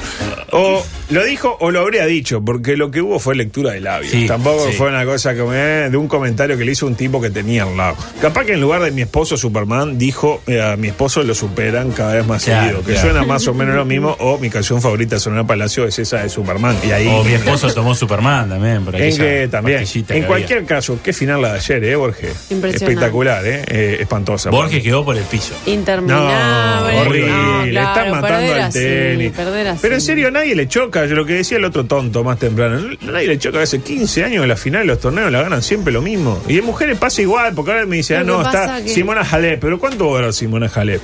O 0.52 0.84
lo 1.10 1.24
dijo 1.24 1.56
o 1.60 1.72
lo 1.72 1.80
habría 1.82 2.06
dicho, 2.06 2.42
porque 2.44 2.76
lo 2.76 2.92
que 2.92 3.02
hubo 3.02 3.20
fue 3.20 3.36
lectura 3.36 3.72
de 3.72 3.80
labios. 3.82 4.12
Sí, 4.12 4.26
Tampoco 4.28 4.68
sí. 4.70 4.74
fue 4.78 4.90
una 4.90 5.06
cosa 5.06 5.36
como 5.36 5.54
eh, 5.54 5.90
de 5.90 5.98
un 5.98 6.08
comentario 6.08 6.58
que 6.58 6.66
le 6.66 6.72
hizo 6.74 6.86
un 6.88 6.96
tipo 6.96 7.22
que 7.22 7.30
tenía 7.30 7.64
al 7.64 7.78
lado. 7.78 7.96
Capaz 8.22 8.46
que 8.46 8.54
en 8.54 8.62
lugar 8.62 8.82
de 8.82 8.92
mi 8.92 9.02
esposo 9.04 9.38
Superman, 9.38 9.98
dijo 9.98 10.42
eh, 10.48 10.62
a 10.62 10.76
mi 10.76 10.88
esposo 10.90 11.24
lo 11.24 11.34
superan 11.34 11.92
cada 11.92 12.16
vez 12.16 12.26
más 12.28 12.44
Claro, 12.44 12.62
seguido. 12.62 12.80
Que 12.86 12.94
claro. 12.94 13.10
suena 13.10 13.24
más 13.26 13.48
o 13.48 13.54
menos 13.54 13.76
lo 13.76 13.86
mismo. 13.86 14.16
O 14.20 14.38
mi 14.38 14.50
canción 14.50 14.82
favorita 14.82 15.20
Sonora 15.20 15.46
Palacio 15.46 15.86
es 15.86 15.98
esa 16.00 16.24
de 16.24 16.30
Superman. 16.30 16.76
Y 16.88 16.92
ahí. 16.92 17.08
O 17.08 17.24
mi 17.24 17.34
esposo 17.34 17.74
tomó 17.74 17.96
Superman 17.96 18.50
también. 18.50 18.84
Por 18.86 18.96
En 18.96 19.16
que 19.16 19.48
también. 19.50 19.84
En 19.84 20.04
que 20.06 20.24
cualquier 20.26 20.66
caso, 20.66 21.00
qué 21.04 21.14
final 21.14 21.42
la 21.42 21.54
de 21.54 21.60
ayer, 21.60 21.84
¿eh, 21.84 21.96
Borges? 21.96 22.48
Impresionante. 22.50 22.86
Espectacular, 22.86 23.46
¿eh? 23.46 23.64
Eh, 23.68 23.98
espantosa. 24.02 24.50
Borges 24.50 24.84
quedó 24.84 25.06
por 25.06 25.16
el 25.18 25.24
piso. 25.24 25.54
Interminable. 25.66 26.94
No, 26.96 27.02
horrible. 27.02 27.29
No, 27.30 27.66
le 27.66 27.72
claro, 27.72 27.88
están 28.00 28.12
matando 28.22 28.54
al 28.54 28.60
así, 28.62 28.80
tenis. 28.80 29.32
perder 29.32 29.68
así. 29.68 29.80
Pero 29.82 29.96
en 29.96 30.02
serio, 30.02 30.32
nadie 30.32 30.56
le 30.56 30.68
choca. 30.68 31.06
Yo 31.06 31.16
lo 31.16 31.26
que 31.26 31.34
decía 31.34 31.58
el 31.58 31.66
otro 31.66 31.86
tonto 31.86 32.24
más 32.24 32.40
temprano. 32.40 32.80
Nadie 33.02 33.28
le 33.28 33.38
choca. 33.40 33.62
Hace 33.62 33.82
15 33.82 34.24
años 34.24 34.44
en 34.44 34.50
la 34.50 34.56
final 34.56 34.82
de 34.82 34.88
los 34.88 35.00
torneos 35.00 35.32
la 35.32 35.42
ganan 35.42 35.62
siempre 35.62 35.94
lo 35.94 36.02
mismo. 36.02 36.42
Y 36.48 36.58
en 36.60 36.66
mujeres 36.66 36.98
pasa 36.98 37.22
igual, 37.22 37.54
porque 37.54 37.72
ahora 37.72 37.86
me 37.86 37.98
dice, 37.98 38.16
ah, 38.18 38.24
no, 38.24 38.42
está 38.42 38.82
que- 38.84 38.90
Simona 38.90 39.22
Halep. 39.22 39.60
Pero 39.60 39.80
¿cuánto 39.80 40.08
va 40.08 40.12
a 40.12 40.16
ganar 40.22 40.34
Simona 40.34 40.70
Halep? 40.74 41.02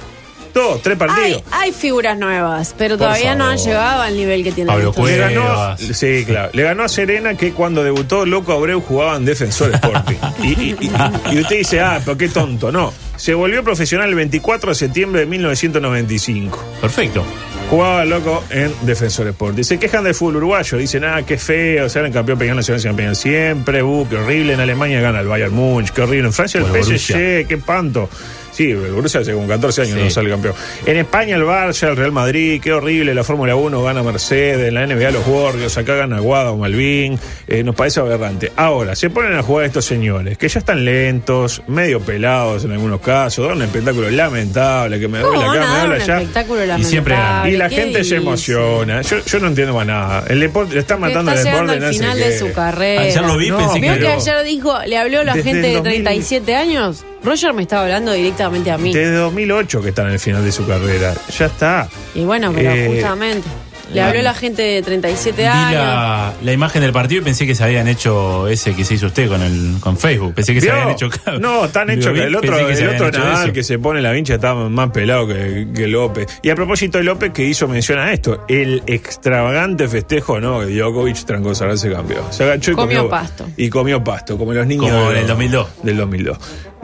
Dos, 0.55 0.81
tres 0.81 0.93
Hay, 0.93 1.07
partidos. 1.07 1.43
hay 1.51 1.71
figuras 1.73 2.17
nuevas, 2.17 2.73
pero 2.77 2.97
Por 2.97 3.07
todavía 3.07 3.35
no 3.35 3.43
han 3.45 3.57
favor. 3.57 3.67
llegado 3.67 4.01
al 4.03 4.15
nivel 4.15 4.43
que 4.43 4.51
tienen 4.53 4.73
Pablo. 4.73 4.91
Le 4.91 4.95
Cuevas. 4.95 5.33
ganó, 5.33 5.77
sí, 5.77 6.23
claro. 6.25 6.49
Le 6.53 6.63
ganó 6.63 6.83
a 6.83 6.87
Serena 6.89 7.35
que 7.35 7.51
cuando 7.51 7.83
debutó 7.83 8.25
Loco 8.25 8.53
Abreu 8.53 8.79
jugaba 8.81 9.17
en 9.17 9.25
Defensor 9.25 9.71
Sporting. 9.75 10.15
y, 10.41 10.47
y- 10.47 10.77
y- 10.79 11.35
y 11.35 11.39
usted 11.41 11.57
dice, 11.57 11.81
ah, 11.81 11.99
pero 12.03 12.17
qué 12.17 12.29
tonto. 12.29 12.71
No. 12.71 12.93
Se 13.17 13.33
volvió 13.33 13.63
profesional 13.63 14.09
el 14.09 14.15
24 14.15 14.69
de 14.71 14.75
septiembre 14.75 15.21
de 15.21 15.25
1995. 15.27 16.63
Perfecto. 16.81 17.23
Jugaba 17.69 18.05
loco 18.05 18.43
en 18.49 18.71
Defensor 18.83 19.27
Sporting. 19.27 19.63
Se 19.63 19.79
quejan 19.79 20.03
del 20.03 20.13
fútbol 20.13 20.37
uruguayo. 20.37 20.77
Dicen, 20.77 21.03
ah, 21.03 21.21
qué 21.25 21.37
feo. 21.37 21.89
Salen 21.89 22.11
campeón 22.13 22.37
peleando 22.37 22.59
nacional, 22.59 22.79
se 22.81 22.87
campeón 22.87 23.15
siempre. 23.15 23.81
Uh, 23.83 24.07
qué 24.09 24.17
horrible. 24.17 24.53
En 24.53 24.59
Alemania 24.59 25.01
gana 25.01 25.19
el 25.21 25.27
Bayern 25.27 25.53
Munich. 25.53 25.91
Qué 25.91 26.01
horrible. 26.01 26.27
En 26.27 26.33
Francia 26.33 26.59
el 26.59 26.65
O 26.65 26.67
PSG. 26.67 26.85
Borussia. 26.85 27.17
Qué 27.47 27.57
panto. 27.65 28.09
Sí, 28.55 28.71
el 28.71 28.91
Borussia 28.93 29.19
hace 29.19 29.33
como 29.33 29.47
14 29.47 29.81
años 29.81 29.95
Sí. 29.97 30.03
no 30.05 30.09
sale 30.09 30.29
campeón. 30.29 30.55
En 30.85 30.97
España 30.97 31.35
el 31.35 31.43
Barça, 31.43 31.89
el 31.89 31.97
Real 31.97 32.11
Madrid, 32.13 32.61
qué 32.63 32.71
horrible. 32.71 33.13
La 33.13 33.23
Fórmula 33.23 33.55
1 33.55 33.83
gana 33.83 34.01
Mercedes, 34.01 34.69
en 34.69 34.73
la 34.75 34.83
NBA 34.87 35.11
los 35.11 35.27
Warriors, 35.27 35.77
acá 35.77 35.95
gana 35.95 36.19
Guada 36.19 36.51
o 36.51 36.57
Malvin. 36.57 37.19
Eh, 37.47 37.63
nos 37.63 37.75
parece 37.75 37.99
aberrante. 37.99 38.51
Ahora, 38.55 38.95
se 38.95 39.09
ponen 39.09 39.33
a 39.37 39.43
jugar 39.43 39.65
estos 39.65 39.83
señores, 39.85 40.37
que 40.37 40.47
ya 40.47 40.59
están 40.59 40.85
lentos, 40.85 41.61
medio 41.67 41.99
pelados 41.99 42.63
en 42.63 42.71
algunos 42.71 43.01
casos, 43.01 43.47
dan 43.47 43.57
un 43.57 43.63
espectáculo 43.63 44.09
lamentable, 44.09 44.99
que 44.99 45.07
me 45.07 45.19
duele 45.19 45.37
¿Cómo 45.37 45.51
acá, 45.51 45.61
me 45.61 45.79
duele 45.79 45.95
un 45.95 46.01
allá. 46.01 46.17
espectáculo 46.21 46.61
Y 46.77 46.83
siempre 46.83 47.15
ganan. 47.15 47.49
Y 47.49 47.57
la 47.57 47.69
¿Qué 47.69 47.75
gente 47.75 48.03
se 48.03 48.15
emociona. 48.15 49.01
Yo, 49.01 49.17
yo 49.25 49.39
no 49.39 49.47
entiendo 49.47 49.73
más 49.73 49.85
nada. 49.87 50.23
El 50.29 50.39
deporte 50.39 50.73
le 50.75 50.79
está 50.79 50.97
matando 50.97 51.31
está 51.31 51.41
el 51.41 51.45
llegando 51.45 51.73
deporte. 51.73 51.85
al 51.85 51.91
no 51.91 51.93
sé 51.93 51.99
final 51.99 52.17
qué. 52.17 52.29
de 52.29 52.39
su 52.39 52.51
carrera. 52.53 53.01
Ayer 53.01 53.21
lo 53.23 53.37
vi, 53.37 53.49
No, 53.49 53.57
pensé 53.57 53.79
¿Vio 53.79 53.93
que 53.93 53.99
que 53.99 54.07
ayer 54.07 54.43
dijo, 54.45 54.73
le 54.85 54.97
habló 54.97 55.19
a 55.19 55.23
la 55.25 55.33
Desde 55.33 55.49
gente 55.49 55.67
de 55.67 55.73
2000. 55.75 55.83
37 56.03 56.55
años? 56.55 57.05
Roger 57.25 57.53
me 57.53 57.63
estaba 57.63 57.83
hablando 57.83 58.11
directamente 58.13 58.71
a 58.71 58.77
mí. 58.77 58.93
Desde 58.93 59.15
2008 59.15 59.81
que 59.81 59.89
está 59.89 60.03
en 60.03 60.09
el 60.11 60.19
final 60.19 60.43
de 60.43 60.51
su 60.51 60.65
carrera. 60.65 61.13
Ya 61.37 61.45
está. 61.47 61.89
Y 62.13 62.23
bueno, 62.23 62.51
pero 62.55 62.71
Eh, 62.71 62.87
justamente. 62.93 63.47
Le 63.93 64.01
habló 64.01 64.19
la 64.23 64.33
gente 64.33 64.63
de 64.63 64.81
37 64.81 65.43
Vi 65.43 65.47
años. 65.47 65.73
la, 65.73 66.33
la 66.41 66.51
imagen 66.51 66.81
del 66.81 66.91
partido 66.91 67.21
y 67.21 67.23
pensé 67.23 67.45
que 67.45 67.53
se 67.53 67.63
habían 67.63 67.87
hecho 67.87 68.47
ese 68.47 68.73
que 68.75 68.83
se 68.83 68.95
hizo 68.95 69.05
usted 69.05 69.29
con 69.29 69.43
el 69.43 69.75
con 69.79 69.95
Facebook. 69.95 70.33
Pensé 70.33 70.55
que 70.55 70.61
se 70.61 70.71
habían 70.71 70.89
hecho. 70.89 71.07
No, 71.39 71.69
tan 71.69 71.91
hecho 71.91 72.11
que 72.11 72.23
el 72.23 72.35
otro, 72.35 72.57
que 72.65 72.73
el 72.73 72.89
otro 72.89 73.11
Nadal 73.11 73.53
que 73.53 73.63
se 73.63 73.77
pone 73.77 74.01
la 74.01 74.11
vincha 74.11 74.33
estaba 74.35 74.67
más 74.69 74.89
pelado 74.89 75.27
que, 75.27 75.67
que 75.73 75.87
López. 75.87 76.25
Y 76.41 76.49
a 76.49 76.55
propósito 76.55 76.97
de 76.97 77.03
López, 77.03 77.31
que 77.31 77.43
hizo 77.45 77.67
mención 77.67 77.99
a 77.99 78.11
esto, 78.11 78.43
el 78.47 78.81
extravagante 78.87 79.87
festejo, 79.87 80.39
¿no? 80.39 80.61
Que 80.61 80.65
Djokovic 80.75 81.23
trancó 81.23 81.53
se 81.53 81.91
campeón. 81.91 82.25
Se 82.31 82.43
agachó 82.43 82.71
y 82.71 82.73
Comió 82.73 82.97
comió, 82.97 83.09
pasto. 83.09 83.47
Y 83.55 83.69
comió 83.69 84.03
pasto, 84.03 84.35
como 84.37 84.51
los 84.51 84.65
niños. 84.65 84.89
Como 84.91 85.11
en 85.11 85.17
el 85.17 85.27
2002. 85.27 85.67
Del 85.83 85.97
2002. 85.97 86.37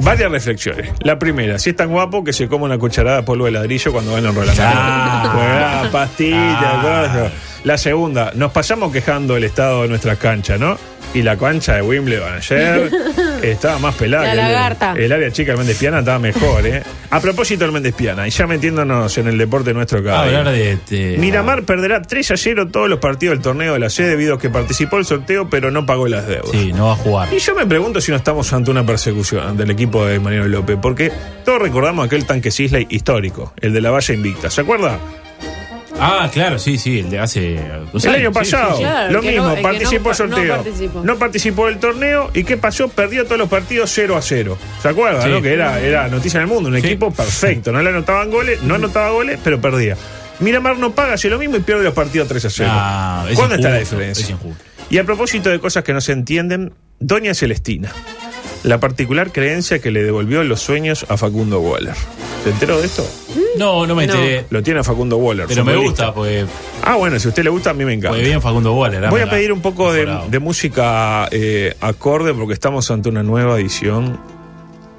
Varias 0.04 0.32
reflexiones. 0.32 0.92
La 1.02 1.20
primera, 1.20 1.60
si 1.60 1.70
es 1.72 1.76
tan 1.76 1.90
guapo 1.90 2.24
que 2.24 2.34
se 2.34 2.48
come 2.48 2.66
una 2.66 2.78
cucharada 2.78 3.18
de 3.18 3.24
polvo 3.24 3.46
de 3.46 3.52
ladrillo 3.52 3.92
cuando 3.92 4.14
van 4.14 4.26
en 4.26 4.34
Roland 4.36 4.58
Ah. 4.62 5.90
Pastilla, 5.92 6.82
Ah. 6.84 7.30
La 7.64 7.78
segunda, 7.78 8.32
nos 8.36 8.52
pasamos 8.52 8.92
quejando 8.92 9.36
del 9.36 9.44
estado 9.44 9.84
de 9.84 9.88
nuestra 9.90 10.16
cancha, 10.16 10.58
¿no? 10.58 10.78
Y 11.14 11.24
la 11.24 11.36
cancha 11.38 11.76
de 11.76 11.82
Wimbledon 11.82 12.34
ayer 12.36 12.90
estaba 13.44 13.78
más 13.80 13.96
pelada. 13.96 14.24
La 14.24 14.32
que 14.34 14.40
el- 14.40 14.54
lagarta. 14.54 14.94
El, 14.98 15.12
área 15.12 15.30
chica 15.32 15.52
del 15.52 15.58
Méndez 15.60 15.78
Piana 15.78 16.00
estaba 16.00 16.20
mejor, 16.20 16.66
¿eh? 16.66 16.84
A 17.10 17.20
propósito 17.20 17.66
del 17.66 17.74
Méndez 17.74 17.94
Piana, 17.94 18.26
y 18.26 18.32
ya 18.32 18.48
metiéndonos 18.48 19.18
en 19.18 19.28
el 19.28 19.38
deporte 19.38 19.74
nuestro 19.74 20.02
cada 20.02 20.22
Ah, 20.22 20.28
día. 20.30 20.38
hablar 20.40 20.54
de, 20.54 20.78
de- 20.90 21.18
Miramar 21.18 21.64
perderá 21.64 22.02
3 22.02 22.32
a 22.32 22.38
0 22.38 22.68
todos 22.72 22.88
los 22.88 23.00
partidos 23.00 23.36
del 23.36 23.42
torneo 23.44 23.74
de 23.74 23.80
la 23.80 23.90
C 23.90 24.04
debido 24.04 24.36
a 24.36 24.40
que 24.40 24.50
participó 24.50 24.98
el 25.00 25.06
sorteo 25.06 25.50
pero 25.50 25.70
no 25.70 25.86
pagó 25.86 26.08
las 26.08 26.26
deudas. 26.28 26.50
Sí, 26.52 26.72
no 26.72 26.86
va 26.88 26.94
a 26.94 26.96
jugar. 26.96 27.34
Y 27.34 27.40
yo 27.40 27.56
me 27.56 27.66
pregunto 27.66 28.00
si 28.00 28.12
no 28.12 28.18
estamos 28.18 28.54
ante 28.54 28.72
una 28.72 28.86
persecución 28.86 29.58
del 29.58 29.70
equipo 29.72 30.06
de 30.06 30.18
Mariano 30.22 30.48
López, 30.48 30.78
porque 30.82 31.12
todos 31.44 31.62
recordamos 31.62 32.06
aquel 32.06 32.26
tanque 32.26 32.52
Sisley 32.52 32.88
histórico, 32.90 33.54
el 33.60 33.74
de 33.74 33.82
la 33.82 33.92
valla 33.92 34.14
invicta. 34.14 34.50
¿Se 34.50 34.62
acuerda? 34.62 34.98
Ah, 36.04 36.30
claro, 36.34 36.58
sí, 36.58 36.78
sí, 36.80 37.00
el 37.00 37.10
de 37.12 37.20
hace. 37.20 37.62
dos 37.94 38.04
El 38.06 38.12
años, 38.16 38.22
año 38.22 38.30
sí, 38.30 38.34
pasado, 38.34 38.72
sí, 38.72 38.78
sí. 38.78 38.84
Claro, 38.84 39.12
lo 39.12 39.20
el 39.20 39.24
que 39.26 39.32
mismo, 39.32 39.44
no- 39.46 39.52
el 39.52 39.58
que 39.58 39.62
participó 39.64 40.10
no 40.10 40.12
el 40.12 40.18
pa- 40.18 40.26
no 40.26 40.36
sorteo. 40.36 40.56
participó. 40.56 41.04
No 41.04 41.18
participó 41.18 41.66
del 41.68 41.78
torneo 41.78 42.32
y 42.34 42.44
¿qué 42.44 42.58
pasó? 42.58 42.88
Perdió 42.90 43.26
todos 43.26 43.38
los 43.38 43.50
partidos 43.50 43.92
0 43.94 44.18
a 44.18 44.22
0. 44.22 44.58
¿Se 44.82 44.88
acuerda? 44.90 45.22
Sí. 45.22 45.30
no? 45.30 45.42
Que 45.42 45.54
era, 45.54 45.80
era 45.80 46.08
noticia 46.08 46.38
en 46.38 46.42
el 46.44 46.48
mundo, 46.48 46.70
un 46.70 46.82
Sí. 46.82 46.88
equipo 46.88 47.12
perfecto. 47.12 47.72
No 47.72 47.82
le 47.84 47.90
anotaban 47.90 48.32
goles, 48.32 48.64
no 48.64 48.76
anotaba 48.76 49.12
goles, 49.12 49.40
pero 49.44 49.62
perdía. 49.62 49.96
Miramar 50.40 50.78
no 50.78 50.92
paga, 50.92 51.14
hace 51.14 51.30
lo 51.30 51.38
mismo 51.38 51.58
y 51.58 51.60
pierde 51.60 51.84
los 51.84 51.94
partidos 51.94 52.28
3 52.28 52.46
a 52.46 52.50
0. 52.50 52.70
Ah, 52.74 53.26
es 53.30 53.36
¿Cuándo 53.36 53.56
está 53.56 53.70
la 53.70 53.76
injusto, 53.78 53.96
diferencia? 53.98 54.24
es 54.24 54.30
injusto. 54.32 54.64
Y 54.90 54.98
a 54.98 55.04
propósito 55.04 55.50
de 55.52 55.60
cosas 55.60 55.84
que 55.84 55.94
no 55.94 56.02
se 56.02 56.14
entienden, 56.14 56.74
Doña 57.00 57.34
Celestina, 57.36 57.92
la 58.64 58.80
particular 58.80 59.32
creencia 59.32 59.80
que 59.80 59.92
le 59.92 60.04
devolvió 60.04 60.44
los 60.44 60.62
sueños 60.62 61.06
a 61.10 61.18
Facundo 61.18 61.60
Waller. 61.60 61.96
¿Se 62.44 62.50
enteró 62.52 62.80
de 62.80 62.86
esto? 62.88 63.06
No, 63.58 63.86
no 63.86 63.96
me 63.96 64.08
No. 64.08 64.14
enteré. 64.14 64.46
Lo 64.50 64.62
tiene 64.64 64.80
a 64.80 64.84
Facundo 64.84 65.18
Waller. 65.18 65.46
Pero 65.48 65.64
me 65.66 65.74
futbolista. 65.74 66.06
gusta, 66.08 66.14
porque 66.16 66.46
Ah, 66.84 66.96
bueno, 66.96 67.20
si 67.20 67.28
a 67.28 67.30
usted 67.30 67.44
le 67.44 67.50
gusta, 67.50 67.72
a 67.72 67.74
mí 67.74 67.86
me 67.86 67.94
encanta. 67.94 68.16
Muy 68.18 68.26
bien 68.26 68.42
Facundo 68.42 68.74
Waller. 68.74 69.00
Voy 69.02 69.08
a 69.08 69.10
dámela. 69.26 69.30
pedir 69.32 69.52
un 69.52 69.62
poco 69.62 69.92
de, 69.94 70.06
Mejorado. 70.06 70.30
de 70.30 70.40
música 70.40 71.28
eh, 71.32 71.76
acorde 71.82 72.34
porque 72.34 72.54
estamos 72.54 72.90
ante 72.92 73.10
una 73.10 73.24
nueva 73.24 73.60
edición 73.60 74.20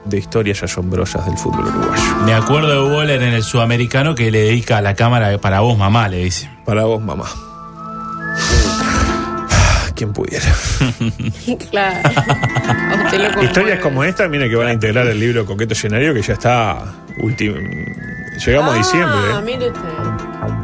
de 0.04 0.18
historias 0.18 0.62
asombrosas 0.62 1.24
del 1.26 1.36
fútbol 1.38 1.66
uruguayo. 1.66 2.02
Me 2.26 2.34
acuerdo 2.34 2.88
de 2.88 2.96
Waller 2.96 3.22
en 3.22 3.34
el 3.34 3.42
sudamericano 3.44 4.14
que 4.14 4.30
le 4.32 4.42
dedica 4.42 4.78
a 4.78 4.82
la 4.82 4.94
cámara 4.94 5.38
para 5.38 5.60
vos, 5.60 5.78
mamá, 5.78 6.08
le 6.08 6.18
dice. 6.24 6.50
Para 6.64 6.84
vos, 6.84 7.00
mamá. 7.00 7.26
Quien 10.02 10.12
pudiera. 10.12 10.44
claro. 11.70 12.10
Historias 13.40 13.78
como 13.78 14.02
esta, 14.02 14.26
mire 14.26 14.50
que 14.50 14.56
van 14.56 14.66
a 14.66 14.72
integrar 14.72 15.06
el 15.06 15.20
libro 15.20 15.46
Coqueto 15.46 15.74
Escenario 15.74 16.12
que 16.12 16.22
ya 16.22 16.32
está 16.32 16.82
último. 17.18 17.54
Llegamos 18.44 18.74
a 18.74 18.78
diciembre. 18.78 19.16
Ah, 19.32 19.38
¿eh? 19.38 19.42
mire 19.44 19.68
usted. 19.68 19.88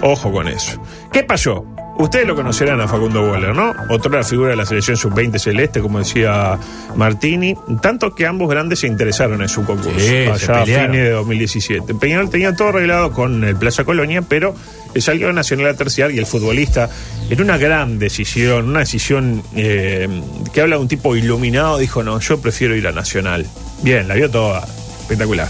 Ojo 0.02 0.32
con 0.32 0.48
eso. 0.48 0.82
¿Qué 1.12 1.22
pasó? 1.22 1.64
Ustedes 1.98 2.28
lo 2.28 2.36
conocerán 2.36 2.80
a 2.80 2.86
Facundo 2.86 3.28
Waller, 3.28 3.54
¿no? 3.56 3.74
Otra 3.90 4.22
figura 4.22 4.50
de 4.50 4.56
la 4.56 4.64
selección 4.64 4.96
sub-20 4.96 5.38
celeste, 5.40 5.80
como 5.80 5.98
decía 5.98 6.56
Martini. 6.94 7.56
Tanto 7.82 8.14
que 8.14 8.24
ambos 8.24 8.48
grandes 8.48 8.78
se 8.78 8.86
interesaron 8.86 9.42
en 9.42 9.48
su 9.48 9.64
concurso. 9.64 9.98
Sí, 9.98 10.16
allá 10.16 10.62
a 10.62 10.64
fines 10.64 10.92
de 10.92 11.10
2017. 11.10 11.94
Peñarol 11.96 12.30
tenía 12.30 12.54
todo 12.54 12.68
arreglado 12.68 13.10
con 13.10 13.42
el 13.42 13.56
Plaza 13.56 13.82
Colonia, 13.84 14.22
pero 14.22 14.54
salió 14.96 15.32
Nacional 15.32 15.66
a 15.66 15.74
terciar 15.74 16.12
y 16.12 16.18
el 16.18 16.26
futbolista, 16.26 16.88
en 17.30 17.42
una 17.42 17.58
gran 17.58 17.98
decisión, 17.98 18.68
una 18.68 18.80
decisión 18.80 19.42
eh, 19.56 20.08
que 20.52 20.60
habla 20.60 20.76
de 20.76 20.82
un 20.82 20.88
tipo 20.88 21.16
iluminado, 21.16 21.78
dijo: 21.78 22.04
No, 22.04 22.20
yo 22.20 22.40
prefiero 22.40 22.76
ir 22.76 22.86
a 22.86 22.92
Nacional. 22.92 23.44
Bien, 23.82 24.06
la 24.06 24.14
vio 24.14 24.30
toda. 24.30 24.64
Espectacular. 25.00 25.48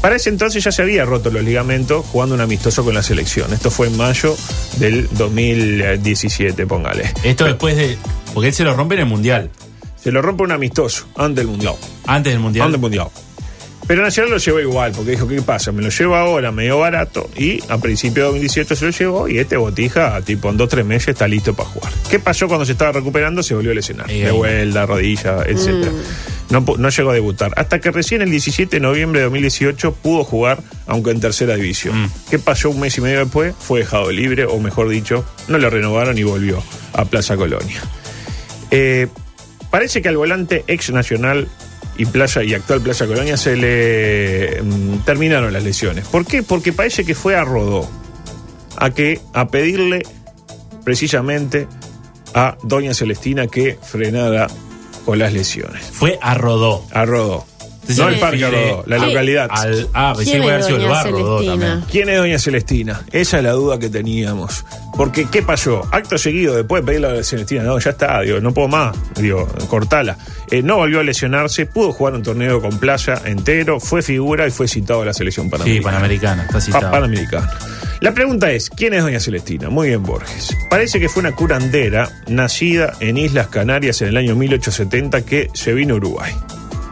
Para 0.00 0.16
ese 0.16 0.30
entonces 0.30 0.64
ya 0.64 0.72
se 0.72 0.80
había 0.80 1.04
roto 1.04 1.30
los 1.30 1.44
ligamentos 1.44 2.06
jugando 2.06 2.34
un 2.34 2.40
amistoso 2.40 2.84
con 2.84 2.94
la 2.94 3.02
selección. 3.02 3.52
Esto 3.52 3.70
fue 3.70 3.88
en 3.88 3.96
mayo 3.98 4.34
del 4.78 5.08
2017, 5.12 6.66
póngale. 6.66 7.12
Esto 7.22 7.44
después 7.44 7.76
de. 7.76 7.98
Porque 8.32 8.48
él 8.48 8.54
se 8.54 8.64
lo 8.64 8.74
rompe 8.74 8.94
en 8.94 9.00
el 9.00 9.06
mundial. 9.06 9.50
Se 10.02 10.10
lo 10.10 10.22
rompe 10.22 10.44
un 10.44 10.52
amistoso 10.52 11.06
antes 11.16 11.44
del 11.44 11.48
Mundial. 11.48 11.74
Antes 12.06 12.32
del 12.32 12.40
mundial. 12.40 12.66
Antes 12.66 12.72
del 12.72 12.80
Mundial. 12.80 13.08
Pero 13.86 14.02
Nacional 14.02 14.30
lo 14.30 14.36
llevó 14.38 14.60
igual, 14.60 14.92
porque 14.94 15.12
dijo, 15.12 15.26
¿qué 15.26 15.42
pasa? 15.42 15.72
Me 15.72 15.82
lo 15.82 15.88
llevo 15.88 16.14
ahora 16.14 16.52
medio 16.52 16.78
barato 16.78 17.28
y 17.36 17.58
a 17.68 17.78
principio 17.78 18.22
de 18.22 18.28
2018 18.28 18.76
se 18.76 18.84
lo 18.84 18.90
llevó 18.92 19.28
y 19.28 19.38
este 19.38 19.56
botija, 19.56 20.20
tipo 20.22 20.48
en 20.48 20.56
dos 20.56 20.66
o 20.66 20.68
tres 20.68 20.84
meses, 20.86 21.08
está 21.08 21.26
listo 21.26 21.54
para 21.54 21.68
jugar. 21.70 21.92
¿Qué 22.08 22.18
pasó 22.20 22.46
cuando 22.46 22.64
se 22.64 22.72
estaba 22.72 22.92
recuperando? 22.92 23.42
Se 23.42 23.54
volvió 23.54 23.72
a 23.72 23.74
lesionar. 23.74 24.08
Y 24.10 24.20
De 24.20 24.30
vuelta, 24.30 24.86
rodilla, 24.86 25.38
etcétera. 25.44 25.90
No, 26.50 26.64
pu- 26.64 26.76
no 26.78 26.88
llegó 26.88 27.10
a 27.10 27.14
debutar. 27.14 27.52
Hasta 27.56 27.80
que 27.80 27.90
recién 27.90 28.22
el 28.22 28.30
17 28.30 28.76
de 28.76 28.80
noviembre 28.80 29.20
de 29.20 29.24
2018 29.24 29.92
pudo 29.94 30.24
jugar, 30.24 30.58
aunque 30.86 31.10
en 31.10 31.20
tercera 31.20 31.54
división. 31.56 32.02
Mm. 32.04 32.10
¿Qué 32.30 32.38
pasó 32.38 32.70
un 32.70 32.80
mes 32.80 32.96
y 32.98 33.00
medio 33.00 33.20
después? 33.20 33.54
Fue 33.58 33.80
dejado 33.80 34.10
libre, 34.12 34.44
o 34.46 34.58
mejor 34.60 34.88
dicho, 34.88 35.24
no 35.48 35.58
lo 35.58 35.68
renovaron 35.70 36.16
y 36.18 36.22
volvió 36.22 36.62
a 36.92 37.04
Plaza 37.06 37.36
Colonia. 37.36 37.80
Eh, 38.70 39.08
parece 39.70 40.02
que 40.02 40.08
al 40.08 40.16
volante 40.16 40.64
ex 40.66 40.90
nacional 40.90 41.48
y 41.96 42.06
Playa 42.06 42.42
y 42.42 42.54
actual 42.54 42.80
Playa 42.80 43.06
Colonia 43.06 43.36
se 43.36 43.56
le 43.56 44.62
mm, 44.62 45.04
terminaron 45.04 45.52
las 45.52 45.62
lesiones. 45.62 46.06
¿Por 46.06 46.26
qué? 46.26 46.42
Porque 46.42 46.72
parece 46.72 47.04
que 47.04 47.14
fue 47.14 47.36
a 47.36 47.44
Rodó 47.44 47.88
a 48.76 48.90
que 48.90 49.20
a 49.34 49.48
pedirle 49.48 50.02
precisamente 50.84 51.68
a 52.34 52.56
Doña 52.62 52.94
Celestina 52.94 53.46
que 53.46 53.78
frenara 53.80 54.48
con 55.04 55.18
las 55.18 55.32
lesiones. 55.32 55.84
Fue 55.84 56.18
a 56.22 56.34
Rodó. 56.34 56.84
A 56.92 57.04
Rodó. 57.04 57.49
No 57.96 58.08
el 58.08 58.14
se 58.14 58.20
parque 58.20 58.46
Rodó, 58.50 58.84
la 58.86 58.96
al- 58.96 59.08
localidad. 59.08 59.48
al- 59.50 59.88
ah, 59.94 60.12
pensé 60.16 60.30
¿Quién 60.32 60.42
que 60.42 60.46
iba 60.46 60.54
a 60.56 60.58
es 60.58 60.64
haber 60.66 60.76
sido 60.78 60.84
el 60.86 60.88
bar 60.90 61.10
Rodó 61.10 61.44
también. 61.44 61.84
¿Quién 61.90 62.08
es 62.08 62.18
Doña 62.18 62.38
Celestina? 62.38 63.00
Esa 63.10 63.38
es 63.38 63.44
la 63.44 63.52
duda 63.52 63.78
que 63.78 63.88
teníamos. 63.88 64.64
Porque, 64.96 65.26
¿qué 65.30 65.42
pasó? 65.42 65.82
Acto 65.90 66.18
seguido, 66.18 66.54
después 66.56 66.82
de 66.82 66.86
pedirle 66.86 67.18
a 67.20 67.24
Celestina, 67.24 67.62
no, 67.62 67.78
ya 67.78 67.90
está, 67.90 68.20
digo, 68.20 68.38
no 68.40 68.52
puedo 68.52 68.68
más, 68.68 68.94
digo, 69.16 69.46
cortala. 69.68 70.16
Eh, 70.50 70.62
no 70.62 70.76
volvió 70.76 71.00
a 71.00 71.02
lesionarse, 71.02 71.66
pudo 71.66 71.92
jugar 71.92 72.14
un 72.14 72.22
torneo 72.22 72.60
con 72.60 72.78
playa 72.78 73.20
entero, 73.24 73.80
fue 73.80 74.02
figura 74.02 74.46
y 74.46 74.50
fue 74.50 74.68
citado 74.68 75.02
a 75.02 75.06
la 75.06 75.12
selección 75.14 75.46
Sí, 75.46 75.50
panamericana. 75.50 75.84
Panamericana, 75.92 76.42
está 76.42 76.54
Pa- 76.54 76.60
citado. 76.60 76.90
Panamericana. 76.90 77.50
La 78.00 78.12
pregunta 78.14 78.50
es, 78.52 78.70
¿quién 78.70 78.94
es 78.94 79.02
Doña 79.02 79.20
Celestina? 79.20 79.68
Muy 79.68 79.88
bien, 79.88 80.02
Borges. 80.02 80.56
Parece 80.70 81.00
que 81.00 81.08
fue 81.08 81.20
una 81.20 81.32
curandera 81.32 82.08
nacida 82.28 82.94
en 83.00 83.16
Islas 83.18 83.48
Canarias 83.48 84.00
en 84.02 84.08
el 84.08 84.16
año 84.16 84.34
1870 84.36 85.22
que 85.24 85.48
se 85.54 85.72
vino 85.74 85.94
a 85.94 85.96
Uruguay. 85.98 86.32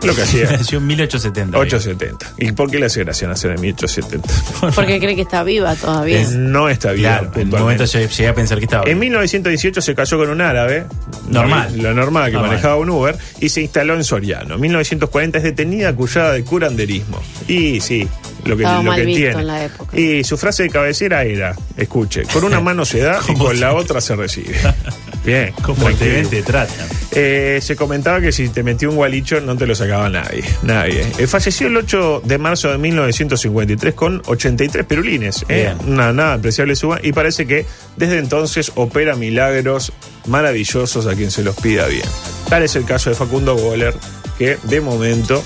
Lo 0.02 0.14
que 0.14 0.22
hacía. 0.22 0.50
Nació 0.52 0.78
en 0.78 0.86
1870. 0.86 1.58
870. 1.58 2.34
¿Y 2.38 2.52
por 2.52 2.70
qué 2.70 2.78
le 2.78 2.86
hace 2.86 3.04
gracia 3.04 3.26
nacer 3.28 3.52
en 3.52 3.60
1870? 3.60 4.72
Porque 4.74 4.98
cree 4.98 5.16
que 5.16 5.22
está 5.22 5.42
viva 5.42 5.74
todavía. 5.74 6.22
No 6.36 6.68
está 6.68 6.92
bien. 6.92 7.10
Claro, 7.10 7.30
en 7.34 7.52
un 7.54 7.60
momento 7.60 7.84
llegué, 7.84 8.08
llegué 8.08 8.28
a 8.28 8.34
pensar 8.34 8.58
que 8.58 8.64
estaba. 8.64 8.84
En 8.88 8.98
1918 8.98 9.80
se 9.80 9.94
casó 9.94 10.18
con 10.18 10.30
un 10.30 10.40
árabe. 10.40 10.86
Normal. 11.28 11.76
Lo 11.76 11.94
normal, 11.94 12.26
que 12.26 12.32
Normal. 12.34 12.50
manejaba 12.50 12.76
un 12.76 12.90
Uber. 12.90 13.16
Y 13.40 13.48
se 13.48 13.60
instaló 13.62 13.94
en 13.94 14.04
Soriano. 14.04 14.54
En 14.54 14.60
1940 14.60 15.38
es 15.38 15.44
detenida 15.44 15.88
acusada 15.88 16.32
de 16.32 16.44
curanderismo. 16.44 17.20
Y 17.46 17.80
sí, 17.80 18.08
lo 18.44 18.56
que, 18.56 18.62
lo 18.62 18.94
que 18.94 19.04
tiene. 19.04 19.30
en 19.40 19.46
la 19.46 19.64
época. 19.64 19.98
Y 19.98 20.24
su 20.24 20.36
frase 20.36 20.64
de 20.64 20.70
cabecera 20.70 21.24
era, 21.24 21.54
escuche, 21.76 22.22
con 22.32 22.44
una 22.44 22.60
mano 22.62 22.84
se 22.84 23.00
da 23.00 23.20
y 23.28 23.32
¿Cómo 23.32 23.44
con 23.46 23.54
se- 23.54 23.60
la 23.60 23.74
otra 23.74 24.00
se 24.00 24.16
recibe. 24.16 24.56
Bien, 25.24 25.52
Como 25.62 25.90
te 25.92 26.08
ven, 26.08 26.26
te 26.30 26.42
tratan. 26.42 26.88
Eh, 27.12 27.58
se 27.60 27.76
comentaba 27.76 28.18
que 28.20 28.32
si 28.32 28.48
te 28.48 28.62
metió 28.62 28.88
un 28.88 28.96
gualicho 28.96 29.40
no 29.42 29.56
te 29.56 29.66
lo 29.66 29.74
sacaba 29.74 30.08
nadie. 30.08 30.42
Nadie. 30.62 31.04
Eh, 31.18 31.26
falleció 31.26 31.66
el 31.66 31.76
8 31.76 32.22
de 32.24 32.38
marzo 32.38 32.70
de 32.70 32.78
1953 32.78 33.92
con 33.94 34.22
83 34.24 34.86
perulines. 34.86 35.44
eh, 35.50 35.74
una 35.86 36.12
nada 36.14 36.34
apreciable 36.34 36.76
suba. 36.76 36.98
Y 37.02 37.12
parece 37.12 37.46
que 37.46 37.66
desde 37.96 38.18
entonces 38.18 38.72
opera 38.76 39.16
milagros 39.16 39.92
maravillosos 40.26 41.06
a 41.06 41.14
quien 41.14 41.30
se 41.30 41.42
los 41.42 41.56
pida 41.56 41.86
bien. 41.88 42.06
Tal 42.48 42.62
es 42.62 42.74
el 42.76 42.84
caso 42.84 43.10
de 43.10 43.16
Facundo 43.16 43.54
Goller, 43.56 43.94
que 44.38 44.56
de 44.62 44.80
momento 44.80 45.42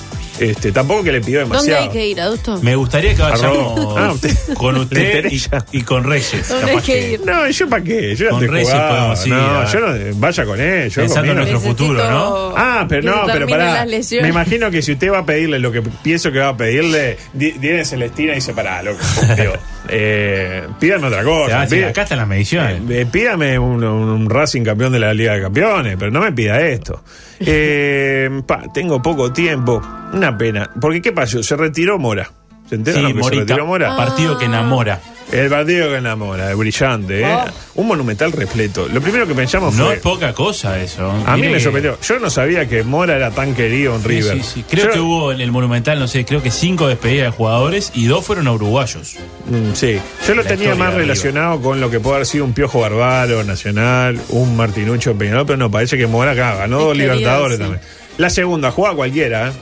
este, 0.50 0.72
tampoco 0.72 1.02
que 1.02 1.12
le 1.12 1.20
pidió 1.20 1.40
¿Dónde 1.40 1.54
demasiado. 1.56 1.82
hay 1.84 1.88
que 1.90 2.06
ir, 2.06 2.20
adusto? 2.20 2.60
Me 2.62 2.76
gustaría 2.76 3.14
que 3.14 3.22
vayamos. 3.22 3.94
Ah, 3.98 4.12
usted- 4.12 4.36
con 4.54 4.76
usted 4.76 5.26
y, 5.30 5.42
y 5.72 5.82
con 5.82 6.04
Reyes. 6.04 6.48
¿Dónde 6.48 6.72
hay 6.72 6.78
que 6.80 7.10
ir? 7.12 7.20
No, 7.24 7.48
¿yo 7.48 7.68
para 7.68 7.82
qué? 7.84 8.14
Yo 8.16 8.30
Con 8.30 8.40
te 8.40 8.46
Reyes 8.46 8.70
podemos 8.70 9.26
ir, 9.26 9.32
No, 9.32 9.60
a- 9.60 9.72
yo 9.72 9.80
no, 9.80 9.94
vaya 10.16 10.44
con 10.44 10.60
él. 10.60 10.90
Yo 10.90 11.02
Pensando 11.02 11.30
en 11.32 11.38
conmigo. 11.38 11.50
nuestro 11.52 11.60
futuro, 11.70 12.10
¿no? 12.10 12.54
Ah, 12.56 12.86
pero 12.88 13.10
no, 13.10 13.22
pero 13.32 13.46
pará. 13.46 13.72
las 13.74 13.88
lesiones. 13.88 14.22
Me 14.24 14.28
imagino 14.30 14.70
que 14.70 14.82
si 14.82 14.92
usted 14.92 15.10
va 15.12 15.18
a 15.18 15.26
pedirle 15.26 15.58
lo 15.58 15.70
que 15.72 15.82
pienso 15.82 16.30
que 16.32 16.38
va 16.38 16.48
a 16.48 16.56
pedirle, 16.56 17.16
di- 17.32 17.52
viene 17.52 17.84
Celestina 17.84 18.32
y 18.32 18.36
dice, 18.36 18.52
pará, 18.54 18.82
loco. 18.82 18.98
Digo, 19.36 19.52
eh, 19.92 20.66
pídame 20.80 21.06
otra 21.08 21.22
cosa. 21.22 21.62
acá 21.62 22.02
están 22.02 22.18
las 22.18 22.26
mediciones. 22.28 22.80
eh, 22.88 23.06
pídame 23.10 23.58
un, 23.58 23.84
un 23.84 24.30
Racing 24.30 24.62
campeón 24.62 24.92
de 24.92 24.98
la 24.98 25.12
Liga 25.12 25.34
de 25.34 25.42
Campeones, 25.42 25.96
pero 25.98 26.10
no 26.10 26.20
me 26.20 26.32
pida 26.32 26.60
esto. 26.60 27.02
Eh, 27.44 28.30
pa, 28.46 28.62
tengo 28.72 29.02
poco 29.02 29.32
tiempo. 29.32 29.82
Una 30.12 30.38
pena. 30.38 30.70
Porque, 30.80 31.02
¿qué 31.02 31.10
pasó? 31.10 31.42
Se 31.42 31.56
retiró 31.56 31.98
Mora. 31.98 32.30
¿Se 32.68 32.76
enteraron 32.76 33.10
Sí, 33.10 33.16
que 33.16 33.22
se 33.24 33.34
retiró 33.34 33.66
Mora? 33.66 33.96
Partido 33.96 34.38
que 34.38 34.44
enamora. 34.44 35.00
El 35.32 35.48
partido 35.48 35.88
que 35.88 35.96
enamora, 35.96 36.50
es 36.50 36.56
brillante, 36.58 37.22
¿eh? 37.22 37.36
Un 37.74 37.86
monumental 37.86 38.32
repleto. 38.32 38.86
Lo 38.92 39.00
primero 39.00 39.26
que 39.26 39.34
pensamos 39.34 39.74
No 39.74 39.86
fue. 39.86 39.94
es 39.94 40.00
poca 40.00 40.34
cosa 40.34 40.78
eso. 40.78 41.10
a 41.26 41.34
mí 41.36 41.40
Mire 41.42 41.54
me 41.54 41.60
sorprendió. 41.60 41.98
Yo 42.02 42.18
no 42.18 42.28
sabía 42.28 42.68
que 42.68 42.82
Mora 42.82 43.16
era 43.16 43.30
tan 43.30 43.54
querido 43.54 43.94
en 43.96 44.02
Sí, 44.02 44.08
River. 44.08 44.36
sí, 44.36 44.42
sí. 44.54 44.64
Creo 44.68 44.84
Yo- 44.86 44.90
que 44.92 45.00
hubo 45.00 45.32
en 45.32 45.40
el 45.40 45.50
Monumental, 45.50 45.98
no 45.98 46.06
sé, 46.06 46.26
creo 46.26 46.42
que 46.42 46.50
cinco 46.50 46.86
despedidas 46.86 47.32
de 47.32 47.36
jugadores 47.36 47.92
y 47.94 48.04
dos 48.06 48.24
fueron 48.26 48.46
a 48.46 48.52
uruguayos. 48.52 49.16
Mm, 49.46 49.72
sí. 49.74 49.98
Yo 50.28 50.34
lo 50.34 50.42
La 50.42 50.48
tenía 50.48 50.66
historia 50.66 50.84
más 50.84 50.92
de 50.94 51.00
relacionado 51.00 51.60
con 51.62 51.80
lo 51.80 51.90
que 51.90 51.98
puede 51.98 52.16
haber 52.16 52.26
sido 52.26 52.44
un 52.44 52.52
Piojo 52.52 52.80
Barbaro, 52.80 53.42
Nacional, 53.42 54.20
un 54.28 54.54
Martinucho 54.54 55.14
Peñarol, 55.16 55.46
pero 55.46 55.56
no, 55.56 55.70
parece 55.70 55.96
que 55.96 56.06
Mora 56.06 56.32
acá 56.32 56.56
ganó 56.56 56.78
Es 56.78 56.84
dos 56.84 56.92
querido, 56.96 57.14
Libertadores 57.14 57.56
sí. 57.56 57.62
también. 57.62 57.82
La 58.18 58.28
segunda, 58.28 58.70
juega 58.70 58.94
cualquiera, 58.94 59.48
¿eh? 59.48 59.52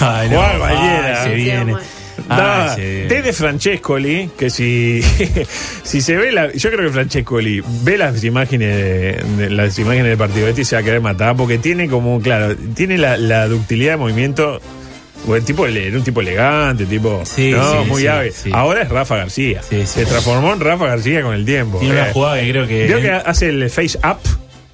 Ay, 0.00 0.28
Ballera. 0.28 1.22
Ay, 1.22 1.28
se 1.30 1.34
viene. 1.34 1.74
Se 2.74 2.80
viene. 2.80 3.06
desde 3.08 3.32
Francescoli, 3.32 4.30
que 4.38 4.50
si, 4.50 5.02
si 5.82 6.00
se 6.00 6.16
ve 6.16 6.32
la. 6.32 6.52
Yo 6.52 6.70
creo 6.70 6.86
que 6.86 6.92
Francescoli 6.92 7.62
ve 7.82 7.98
las 7.98 8.22
imágenes 8.24 8.76
de, 8.76 9.24
de- 9.38 9.50
las 9.50 9.78
imágenes 9.78 10.08
del 10.08 10.18
partido 10.18 10.48
este 10.48 10.62
y 10.62 10.64
se 10.64 10.76
va 10.76 10.80
a 10.80 10.84
querer 10.84 11.00
matar, 11.00 11.36
porque 11.36 11.58
tiene 11.58 11.88
como, 11.88 12.20
claro, 12.20 12.56
tiene 12.74 12.98
la, 12.98 13.16
la 13.16 13.46
ductilidad 13.48 13.92
de 13.92 13.96
movimiento. 13.98 14.60
Bueno, 15.24 15.44
tipo, 15.44 15.66
ele- 15.66 15.86
era 15.86 15.96
un 15.98 16.02
tipo 16.02 16.20
elegante, 16.20 16.84
tipo. 16.84 17.22
Sí, 17.24 17.52
no, 17.52 17.82
sí, 17.84 17.88
muy 17.88 18.02
sí, 18.02 18.08
sí. 18.34 18.50
Ahora 18.52 18.82
es 18.82 18.88
Rafa 18.88 19.16
García. 19.18 19.62
Sí, 19.62 19.80
sí. 19.82 19.86
se 19.86 20.04
transformó 20.06 20.52
en 20.52 20.58
Rafa 20.60 20.86
García 20.86 21.22
con 21.22 21.32
el 21.34 21.44
tiempo. 21.44 21.78
Tiene 21.78 21.94
una 21.94 22.08
Eh, 22.08 22.12
jugada 22.12 22.40
que 22.40 22.50
creo 22.50 22.66
que. 22.66 22.86
Veo 22.88 23.00
que 23.00 23.10
hace 23.10 23.48
el 23.50 23.70
face 23.70 23.96
up 23.98 24.18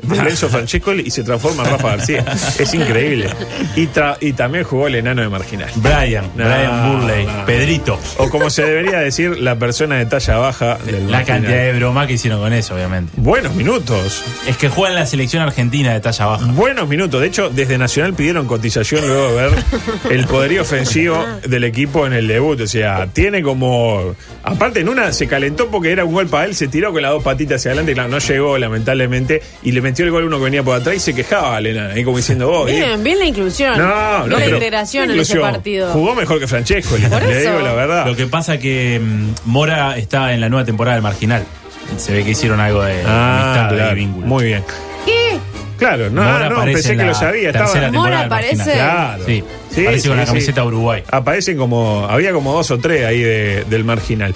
de 0.02 0.16
Lorenzo 0.16 0.48
Francescoli 0.48 1.02
y 1.06 1.10
se 1.10 1.22
transforma 1.24 1.64
en 1.64 1.70
Rafa 1.70 1.88
García. 1.96 2.24
Es 2.58 2.74
increíble. 2.74 3.28
Y, 3.76 3.86
tra- 3.88 4.16
y 4.20 4.32
también 4.32 4.64
jugó 4.64 4.86
el 4.86 4.94
enano 4.96 5.22
de 5.22 5.28
marginal. 5.28 5.70
Brian, 5.76 6.24
No, 6.36 6.44
Brian 6.44 6.92
Burley, 7.00 7.26
no. 7.26 7.44
Pedrito. 7.46 7.98
O 8.18 8.28
como 8.30 8.50
se 8.50 8.64
debería 8.64 8.98
decir, 8.98 9.38
la 9.38 9.56
persona 9.58 9.96
de 9.96 10.06
talla 10.06 10.36
baja 10.38 10.78
del 10.84 11.06
La 11.06 11.18
marginal. 11.18 11.24
cantidad 11.24 11.58
de 11.58 11.72
broma 11.74 12.06
que 12.06 12.14
hicieron 12.14 12.40
con 12.40 12.52
eso, 12.52 12.74
obviamente. 12.74 13.12
Buenos 13.16 13.54
minutos. 13.54 14.22
Es 14.46 14.56
que 14.56 14.68
juega 14.68 14.90
en 14.90 14.94
la 15.00 15.06
selección 15.06 15.42
argentina 15.42 15.92
de 15.92 16.00
talla 16.00 16.26
baja. 16.26 16.46
Buenos 16.52 16.88
minutos. 16.88 17.20
De 17.20 17.26
hecho, 17.26 17.50
desde 17.50 17.78
Nacional 17.78 18.14
pidieron 18.14 18.46
cotización 18.46 19.06
luego 19.06 19.28
de 19.30 19.34
ver 19.34 19.50
el 20.10 20.26
poderío 20.26 20.62
ofensivo 20.62 21.24
del 21.46 21.64
equipo 21.64 22.06
en 22.06 22.12
el 22.12 22.26
debut. 22.28 22.60
O 22.60 22.66
sea, 22.66 23.06
tiene 23.12 23.42
como. 23.42 24.14
Aparte, 24.42 24.80
en 24.80 24.88
una 24.88 25.12
se 25.12 25.26
calentó 25.26 25.68
porque 25.68 25.90
era 25.92 26.04
un 26.04 26.14
gol 26.14 26.26
para 26.28 26.44
él, 26.46 26.54
se 26.54 26.68
tiró 26.68 26.92
con 26.92 27.02
las 27.02 27.10
dos 27.10 27.22
patitas 27.22 27.56
hacia 27.60 27.70
adelante. 27.72 27.94
Claro, 27.94 28.08
no 28.08 28.18
llegó, 28.18 28.58
lamentablemente. 28.58 29.42
Y 29.62 29.72
le 29.72 29.80
metió 29.88 30.04
el 30.04 30.10
gol 30.10 30.24
uno 30.24 30.38
que 30.38 30.44
venía 30.44 30.62
por 30.62 30.76
atrás 30.76 30.96
y 30.96 31.00
se 31.00 31.14
quejaba, 31.14 31.58
Elena. 31.58 31.88
Ahí 31.94 32.04
como 32.04 32.16
diciendo, 32.16 32.48
vos. 32.48 32.66
Bien, 32.66 33.02
bien 33.02 33.18
la 33.18 33.24
inclusión. 33.26 33.76
No, 33.78 33.84
Bien 33.86 33.90
no, 33.90 34.26
la 34.38 34.44
pero- 34.44 34.56
integración 34.56 35.10
en 35.10 35.20
ese 35.20 35.38
partido. 35.40 35.90
Jugó 35.92 36.14
mejor 36.14 36.38
que 36.38 36.46
Francesco, 36.46 36.96
le, 36.96 37.08
Por 37.08 37.22
le 37.22 37.40
eso. 37.42 37.50
digo 37.50 37.62
la 37.62 37.72
verdad. 37.74 38.06
Lo 38.06 38.14
que 38.16 38.26
pasa 38.26 38.58
que 38.58 39.00
mm, 39.02 39.32
Mora 39.46 39.96
está 39.98 40.32
en 40.32 40.40
la 40.40 40.48
nueva 40.48 40.64
temporada 40.64 40.94
del 40.96 41.02
Marginal. 41.02 41.44
Se 41.96 42.12
ve 42.12 42.22
que 42.24 42.30
hicieron 42.32 42.60
algo 42.60 42.82
de 42.82 43.02
Ah, 43.06 43.52
amistad 43.54 43.74
claro. 43.76 43.92
y 43.96 44.00
vínculo. 44.00 44.26
Muy 44.26 44.44
bien. 44.44 44.62
¿Qué? 45.06 45.38
Claro, 45.78 46.10
no, 46.10 46.22
Mora 46.22 46.48
no, 46.50 46.56
aparece 46.56 46.72
pensé 46.74 46.92
en 46.92 46.98
que 46.98 47.04
la 47.04 47.08
lo 47.10 47.14
sabía. 47.14 47.48
Estaba, 47.50 47.72
temporada 47.72 47.92
Mora 47.92 48.20
del 48.20 48.28
Marginal. 48.28 48.60
aparece. 48.60 48.72
Claro. 48.78 49.24
Sí, 49.26 49.44
Sí, 49.74 49.80
aparece 49.82 50.08
con 50.08 50.16
sí, 50.16 50.20
la 50.20 50.26
sí. 50.26 50.30
camiseta 50.32 50.64
Uruguay. 50.64 51.02
Aparecen 51.10 51.56
como. 51.56 52.06
Había 52.10 52.32
como 52.32 52.52
dos 52.52 52.70
o 52.72 52.78
tres 52.78 53.06
ahí 53.06 53.20
de- 53.20 53.64
del 53.70 53.84
marginal. 53.84 54.34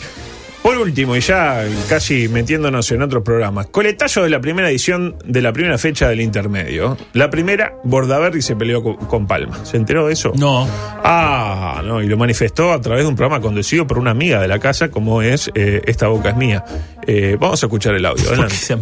Por 0.62 0.78
último, 0.78 1.16
y 1.16 1.20
ya 1.20 1.64
casi 1.88 2.28
metiéndonos 2.28 2.90
en 2.92 3.02
otros 3.02 3.24
programas, 3.24 3.66
coletazo 3.66 4.22
de 4.22 4.30
la 4.30 4.40
primera 4.40 4.70
edición 4.70 5.16
de 5.24 5.42
la 5.42 5.52
primera 5.52 5.76
fecha 5.76 6.08
del 6.08 6.20
intermedio. 6.20 6.96
La 7.14 7.30
primera, 7.30 7.72
Bordaberry 7.82 8.42
se 8.42 8.54
peleó 8.54 8.82
con, 8.82 8.94
con 8.96 9.26
Palma. 9.26 9.64
¿Se 9.64 9.76
enteró 9.76 10.06
de 10.06 10.12
eso? 10.12 10.32
No, 10.36 10.68
Ah, 11.04 11.82
no, 11.84 12.00
y 12.00 12.06
lo 12.06 12.16
manifestó 12.16 12.72
a 12.72 12.80
través 12.80 13.02
de 13.02 13.08
un 13.08 13.16
programa 13.16 13.40
conducido 13.42 13.86
por 13.88 13.98
una 13.98 14.12
amiga 14.12 14.40
de 14.40 14.46
la 14.46 14.60
casa, 14.60 14.90
como 14.90 15.20
es 15.20 15.50
eh, 15.54 15.82
Esta 15.86 16.06
Boca 16.06 16.30
es 16.30 16.36
Mía. 16.36 16.64
Eh, 17.06 17.36
vamos 17.40 17.60
a 17.60 17.66
escuchar 17.66 17.96
el 17.96 18.06
audio. 18.06 18.22
se 18.48 18.76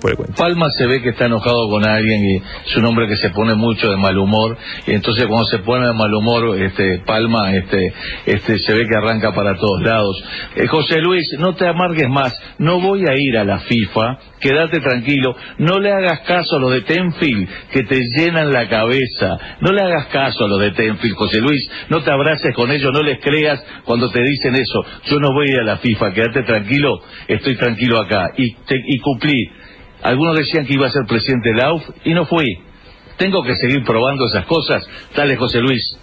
por 0.00 0.10
el 0.12 0.16
cuento. 0.16 0.34
Palma 0.36 0.70
se 0.70 0.86
ve 0.86 1.02
que 1.02 1.08
está 1.10 1.26
enojado 1.26 1.68
con 1.68 1.84
alguien 1.84 2.24
y 2.24 2.36
es 2.36 2.76
un 2.76 2.84
hombre 2.84 3.08
que 3.08 3.16
se 3.16 3.30
pone 3.30 3.54
mucho 3.54 3.90
de 3.90 3.96
mal 3.96 4.16
humor 4.16 4.56
y 4.86 4.92
entonces 4.92 5.26
cuando 5.26 5.46
se 5.46 5.58
pone 5.58 5.86
de 5.88 5.92
mal 5.92 6.14
humor 6.14 6.56
este 6.60 7.00
Palma 7.04 7.52
este 7.56 7.92
este 8.26 8.58
se 8.60 8.72
ve 8.74 8.86
que 8.88 8.96
arranca 8.96 9.34
para 9.34 9.56
todos 9.56 9.82
lados. 9.82 10.22
Eh, 10.54 10.68
José 10.68 11.00
Luis, 11.00 11.23
no 11.38 11.54
te 11.54 11.66
amargues 11.66 12.08
más, 12.08 12.34
no 12.58 12.80
voy 12.80 13.06
a 13.06 13.16
ir 13.16 13.36
a 13.38 13.44
la 13.44 13.60
FIFA, 13.60 14.18
quédate 14.40 14.80
tranquilo, 14.80 15.36
no 15.58 15.78
le 15.80 15.92
hagas 15.92 16.20
caso 16.20 16.56
a 16.56 16.60
los 16.60 16.72
de 16.72 16.82
Tenfield 16.82 17.48
que 17.72 17.82
te 17.84 18.00
llenan 18.16 18.52
la 18.52 18.68
cabeza, 18.68 19.38
no 19.60 19.72
le 19.72 19.82
hagas 19.82 20.06
caso 20.06 20.44
a 20.44 20.48
los 20.48 20.60
de 20.60 20.70
Tenfield, 20.72 21.16
José 21.16 21.40
Luis, 21.40 21.68
no 21.88 22.02
te 22.02 22.10
abraces 22.10 22.54
con 22.54 22.70
ellos, 22.70 22.92
no 22.92 23.02
les 23.02 23.18
creas 23.20 23.62
cuando 23.84 24.10
te 24.10 24.22
dicen 24.22 24.54
eso, 24.54 24.84
yo 25.06 25.18
no 25.20 25.32
voy 25.32 25.48
a 25.48 25.52
ir 25.52 25.58
a 25.60 25.64
la 25.64 25.76
FIFA, 25.78 26.12
quédate 26.12 26.42
tranquilo, 26.42 27.00
estoy 27.28 27.56
tranquilo 27.56 27.98
acá 28.00 28.30
y, 28.36 28.54
te- 28.66 28.82
y 28.86 28.98
cumplí. 28.98 29.50
Algunos 30.02 30.36
decían 30.36 30.66
que 30.66 30.74
iba 30.74 30.86
a 30.86 30.90
ser 30.90 31.06
presidente 31.08 31.50
de 31.50 31.56
la 31.56 31.72
UF 31.72 31.82
y 32.04 32.12
no 32.12 32.26
fui. 32.26 32.46
Tengo 33.16 33.42
que 33.42 33.54
seguir 33.56 33.84
probando 33.84 34.26
esas 34.26 34.44
cosas. 34.44 34.86
Dale, 35.16 35.36
José 35.36 35.60
Luis. 35.60 35.96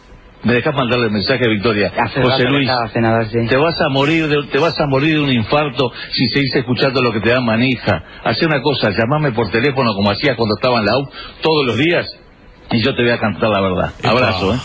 ¿Me 0.44 0.54
dejas 0.54 0.74
mandarle 0.74 1.06
el 1.06 1.12
mensaje, 1.12 1.48
Victoria? 1.48 1.92
Hace 1.96 2.22
José 2.22 2.46
Luis, 2.46 2.68
estaba, 2.68 2.90
senador, 2.90 3.28
sí. 3.30 3.48
te 3.48 3.58
vas 3.58 3.80
a 3.80 3.90
morir 3.90 4.28
de, 4.28 4.44
te 4.52 4.58
vas 4.58 4.80
a 4.80 4.88
morir 4.88 5.16
de 5.16 5.20
un 5.22 5.32
infarto 5.32 5.92
si 6.12 6.28
seguís 6.30 6.56
escuchando 6.56 7.02
lo 7.02 7.14
que 7.14 7.20
te 7.20 7.30
da 7.30 7.42
manija. 7.42 8.04
Hacé 8.24 8.48
una 8.48 8.62
cosa, 8.62 8.90
llamame 8.90 9.32
por 9.32 9.52
teléfono 9.52 9.94
como 9.94 10.10
hacías 10.10 10.36
cuando 10.36 10.56
estaba 10.56 10.80
en 10.80 10.86
la 10.86 10.98
UF 10.98 11.10
todos 11.42 11.66
los 11.66 11.78
días 11.78 12.08
y 12.72 12.82
yo 12.82 12.96
te 12.96 13.04
voy 13.04 13.12
a 13.12 13.20
cantar 13.20 13.50
la 13.50 13.62
verdad. 13.62 13.92
Abrazo, 14.04 14.56
¿eh? 14.56 14.58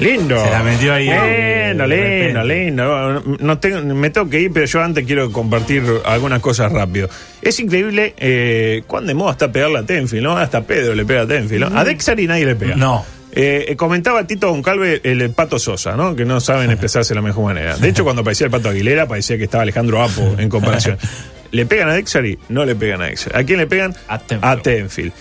Lindo. 0.00 0.44
Se 0.44 0.50
la 0.50 0.62
metió 0.62 0.92
ahí, 0.92 1.06
Lindo, 1.06 1.86
lindo, 1.86 2.44
lindo. 2.44 3.22
No 3.38 3.58
tengo, 3.58 3.94
me 3.94 4.10
tengo 4.10 4.28
que 4.28 4.40
ir, 4.40 4.50
pero 4.52 4.66
yo 4.66 4.82
antes 4.82 5.06
quiero 5.06 5.30
compartir 5.30 5.84
algunas 6.04 6.40
cosas 6.40 6.72
rápido. 6.72 7.08
Es 7.40 7.60
increíble 7.60 8.14
eh, 8.18 8.82
cuán 8.86 9.06
de 9.06 9.14
moda 9.14 9.32
está 9.32 9.52
pegarle 9.52 9.78
a 9.78 9.86
Tenfield, 9.86 10.24
¿no? 10.24 10.36
Hasta 10.36 10.62
Pedro 10.62 10.94
le 10.94 11.04
pega 11.04 11.22
a 11.22 11.26
Tenfield, 11.26 11.70
¿no? 11.70 11.78
A 11.78 11.84
Dexari 11.84 12.26
nadie 12.26 12.46
le 12.46 12.56
pega. 12.56 12.74
No. 12.74 13.04
Eh, 13.36 13.66
eh, 13.68 13.76
comentaba 13.76 14.26
Tito 14.26 14.48
Goncalve 14.50 15.00
el, 15.02 15.20
el 15.20 15.30
Pato 15.30 15.58
Sosa, 15.58 15.96
¿no? 15.96 16.14
Que 16.14 16.24
no 16.24 16.40
saben 16.40 16.70
expresarse 16.70 17.10
de 17.10 17.16
la 17.16 17.22
mejor 17.22 17.44
manera. 17.44 17.76
De 17.76 17.88
hecho, 17.88 18.04
cuando 18.04 18.22
aparecía 18.22 18.44
el 18.46 18.50
Pato 18.50 18.68
Aguilera, 18.68 19.08
parecía 19.08 19.36
que 19.36 19.44
estaba 19.44 19.62
Alejandro 19.62 20.02
Apo 20.02 20.36
en 20.38 20.48
comparación. 20.48 20.98
¿Le 21.50 21.66
pegan 21.66 21.88
a 21.88 21.94
Dexari? 21.94 22.38
No 22.48 22.64
le 22.64 22.74
pegan 22.74 23.02
a 23.02 23.06
Dexari. 23.06 23.38
¿A 23.38 23.44
quién 23.44 23.58
le 23.58 23.66
pegan? 23.66 23.94
A 24.08 24.18
Tenfield. 24.18 24.44
A 24.44 24.62
Tenfield. 24.62 25.12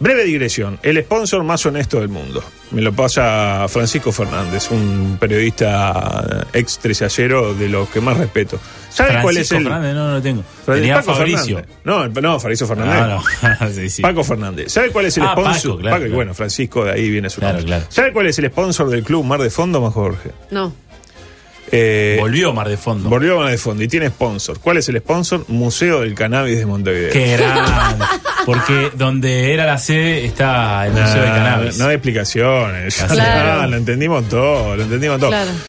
Breve 0.00 0.24
digresión. 0.24 0.78
El 0.82 1.02
sponsor 1.02 1.42
más 1.42 1.64
honesto 1.66 1.98
del 2.00 2.08
mundo. 2.08 2.42
Me 2.70 2.82
lo 2.82 2.92
pasa 2.92 3.66
Francisco 3.68 4.12
Fernández, 4.12 4.70
un 4.70 5.16
periodista 5.20 6.46
ex 6.52 6.78
tresallero 6.78 7.52
de 7.54 7.68
los 7.68 7.88
que 7.88 8.00
más 8.00 8.16
respeto. 8.16 8.60
¿Sabe 8.90 9.20
cuál 9.22 9.36
es 9.38 9.48
Francisco 9.48 9.56
el...? 9.56 9.64
Fernández, 9.64 9.94
no, 9.94 10.06
no 10.08 10.14
lo 10.14 10.22
tengo. 10.22 10.44
Tenía 10.66 10.96
Paco 10.96 11.14
Fabricio. 11.14 11.56
Fernández. 11.56 11.76
No, 11.84 12.08
no, 12.08 12.38
Fabricio 12.40 12.66
Fernández. 12.66 12.94
Ah, 13.42 13.58
no. 13.60 13.70
sí, 13.74 13.90
sí. 13.90 14.02
Paco 14.02 14.22
Fernández. 14.22 14.70
¿Sabe 14.72 14.90
cuál 14.90 15.06
es 15.06 15.16
el 15.16 15.24
Ah, 15.24 15.34
Paco, 15.34 15.42
sponsor? 15.48 15.80
claro, 15.80 15.96
Paco, 15.96 16.04
y 16.04 16.08
claro. 16.08 16.14
bueno, 16.16 16.34
Francisco, 16.34 16.84
de 16.84 16.92
ahí 16.92 17.10
viene 17.10 17.28
su 17.30 17.40
Claro, 17.40 17.54
nombre. 17.58 17.66
claro. 17.76 17.86
¿Sabe 17.88 18.12
cuál 18.12 18.26
es 18.28 18.38
el 18.38 18.46
sponsor 18.50 18.90
del 18.90 19.02
club 19.02 19.24
Mar 19.24 19.40
de 19.42 19.50
Fondo, 19.50 19.80
más 19.80 19.94
Jorge? 19.94 20.30
No. 20.50 20.72
Eh, 21.70 22.16
Volvió 22.20 22.52
Mar 22.54 22.68
de 22.68 22.76
Fondo. 22.78 23.10
Volvió 23.10 23.34
a 23.38 23.42
Mar 23.42 23.50
de 23.50 23.58
Fondo 23.58 23.82
y 23.82 23.88
tiene 23.88 24.08
sponsor. 24.08 24.58
¿Cuál 24.60 24.78
es 24.78 24.88
el 24.88 24.98
sponsor? 25.00 25.44
Museo 25.48 26.00
del 26.00 26.14
Cannabis 26.14 26.56
de 26.58 26.64
Montevideo. 26.66 27.12
Qué 27.12 27.36
grande. 27.36 28.04
Porque 28.48 28.90
donde 28.94 29.52
era 29.52 29.66
la 29.66 29.76
sede 29.76 30.24
está 30.24 30.86
el 30.86 30.92
Museo 30.92 31.20
de 31.20 31.28
No, 31.28 31.34
Cannabis. 31.34 31.78
No 31.78 31.88
hay 31.88 31.96
explicaciones. 31.96 32.96
Claro. 32.96 33.48
No, 33.58 33.66
lo 33.66 33.76
entendimos 33.76 34.26
todo, 34.28 34.74
lo 34.74 34.82
entendimos 34.84 35.18
todo. 35.20 35.28
Claro. 35.28 35.50